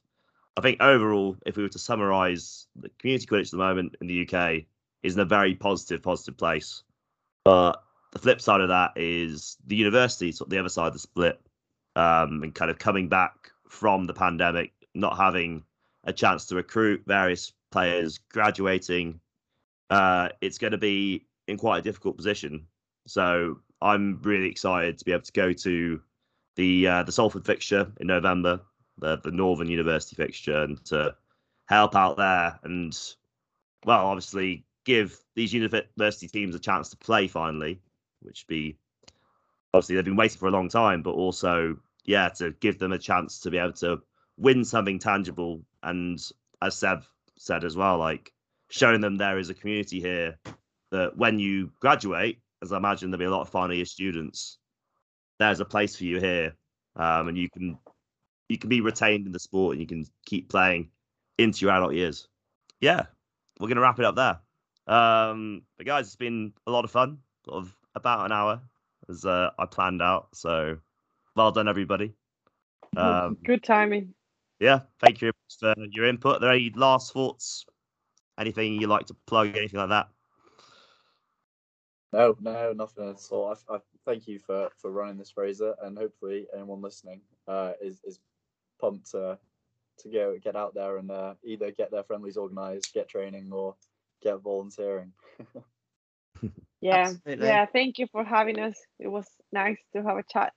[0.57, 4.07] I think overall, if we were to summarise the community Quidditch at the moment in
[4.07, 4.63] the UK,
[5.01, 6.83] is in a very positive, positive place.
[7.43, 7.81] But
[8.11, 10.99] the flip side of that is the university, sort of the other side of the
[10.99, 11.39] split,
[11.95, 15.63] um, and kind of coming back from the pandemic, not having
[16.03, 19.19] a chance to recruit various players, graduating.
[19.89, 22.65] Uh, it's going to be in quite a difficult position.
[23.07, 26.01] So I'm really excited to be able to go to
[26.55, 28.61] the uh, the Salford fixture in November
[29.01, 31.15] the the Northern University fixture and to
[31.67, 32.97] help out there and
[33.85, 37.79] well, obviously give these university teams a chance to play finally,
[38.21, 38.77] which be
[39.73, 42.97] obviously they've been waiting for a long time, but also yeah, to give them a
[42.97, 44.01] chance to be able to
[44.41, 46.19] win something tangible and
[46.61, 47.03] as Seb
[47.37, 48.31] said as well, like
[48.69, 50.37] showing them there is a community here
[50.91, 54.57] that when you graduate, as I imagine there'll be a lot of final year students,
[55.39, 56.55] there's a place for you here.
[56.95, 57.77] Um, and you can
[58.49, 60.89] you can be retained in the sport and you can keep playing
[61.37, 62.27] into your adult years.
[62.81, 63.05] Yeah,
[63.59, 64.39] we're gonna wrap it up there.
[64.93, 67.19] Um, but guys, it's been a lot of fun.
[67.45, 68.61] Sort of about an hour
[69.09, 70.29] as uh, I planned out.
[70.33, 70.77] So
[71.35, 72.13] well done, everybody.
[72.97, 74.13] Um, Good timing.
[74.61, 76.37] Yeah, thank you for your input.
[76.37, 77.65] Are there any last thoughts?
[78.39, 79.57] Anything you like to plug?
[79.57, 80.09] Anything like that?
[82.13, 83.55] No, no, nothing at all.
[83.69, 88.01] I, I thank you for for running this, Fraser, and hopefully anyone listening uh, is
[88.03, 88.19] is
[88.79, 89.39] pumped to
[90.01, 93.75] to go get out there and uh, either get their friendlies organised, get training, or
[94.21, 95.11] get volunteering.
[96.81, 97.47] yeah, Absolutely.
[97.47, 97.65] yeah.
[97.65, 98.75] Thank you for having us.
[98.99, 100.53] It was nice to have a chat.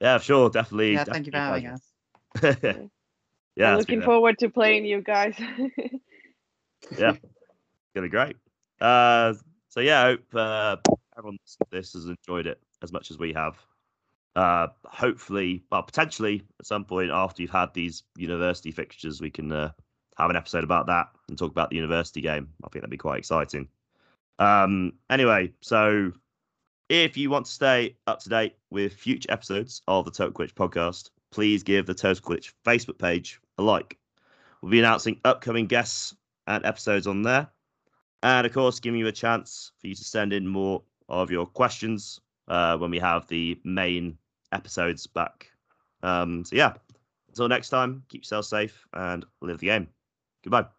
[0.00, 0.92] Yeah, sure, definitely.
[0.92, 1.97] Yeah, definitely thank you for having us.
[2.42, 5.34] yeah, I'm looking forward to playing you guys.
[6.98, 7.16] yeah,
[7.94, 8.36] gonna be great.
[8.80, 9.34] Uh,
[9.68, 10.76] so yeah, I hope uh,
[11.16, 11.38] everyone
[11.70, 13.56] this has enjoyed it as much as we have
[14.38, 19.50] uh, hopefully, well, potentially at some point after you've had these university fixtures, we can
[19.50, 19.72] uh,
[20.16, 22.48] have an episode about that and talk about the university game.
[22.62, 23.66] I think that'd be quite exciting.
[24.38, 26.12] Um, anyway, so
[26.88, 31.10] if you want to stay up to date with future episodes of the Total podcast,
[31.30, 33.98] please give the Total Quidditch Facebook page a like.
[34.62, 36.14] We'll be announcing upcoming guests
[36.46, 37.48] and episodes on there.
[38.22, 41.46] And of course, giving you a chance for you to send in more of your
[41.46, 44.18] questions uh, when we have the main
[44.52, 45.50] episodes back.
[46.02, 46.74] Um, so yeah,
[47.28, 49.88] until next time, keep yourself safe and live the game.
[50.42, 50.77] Goodbye.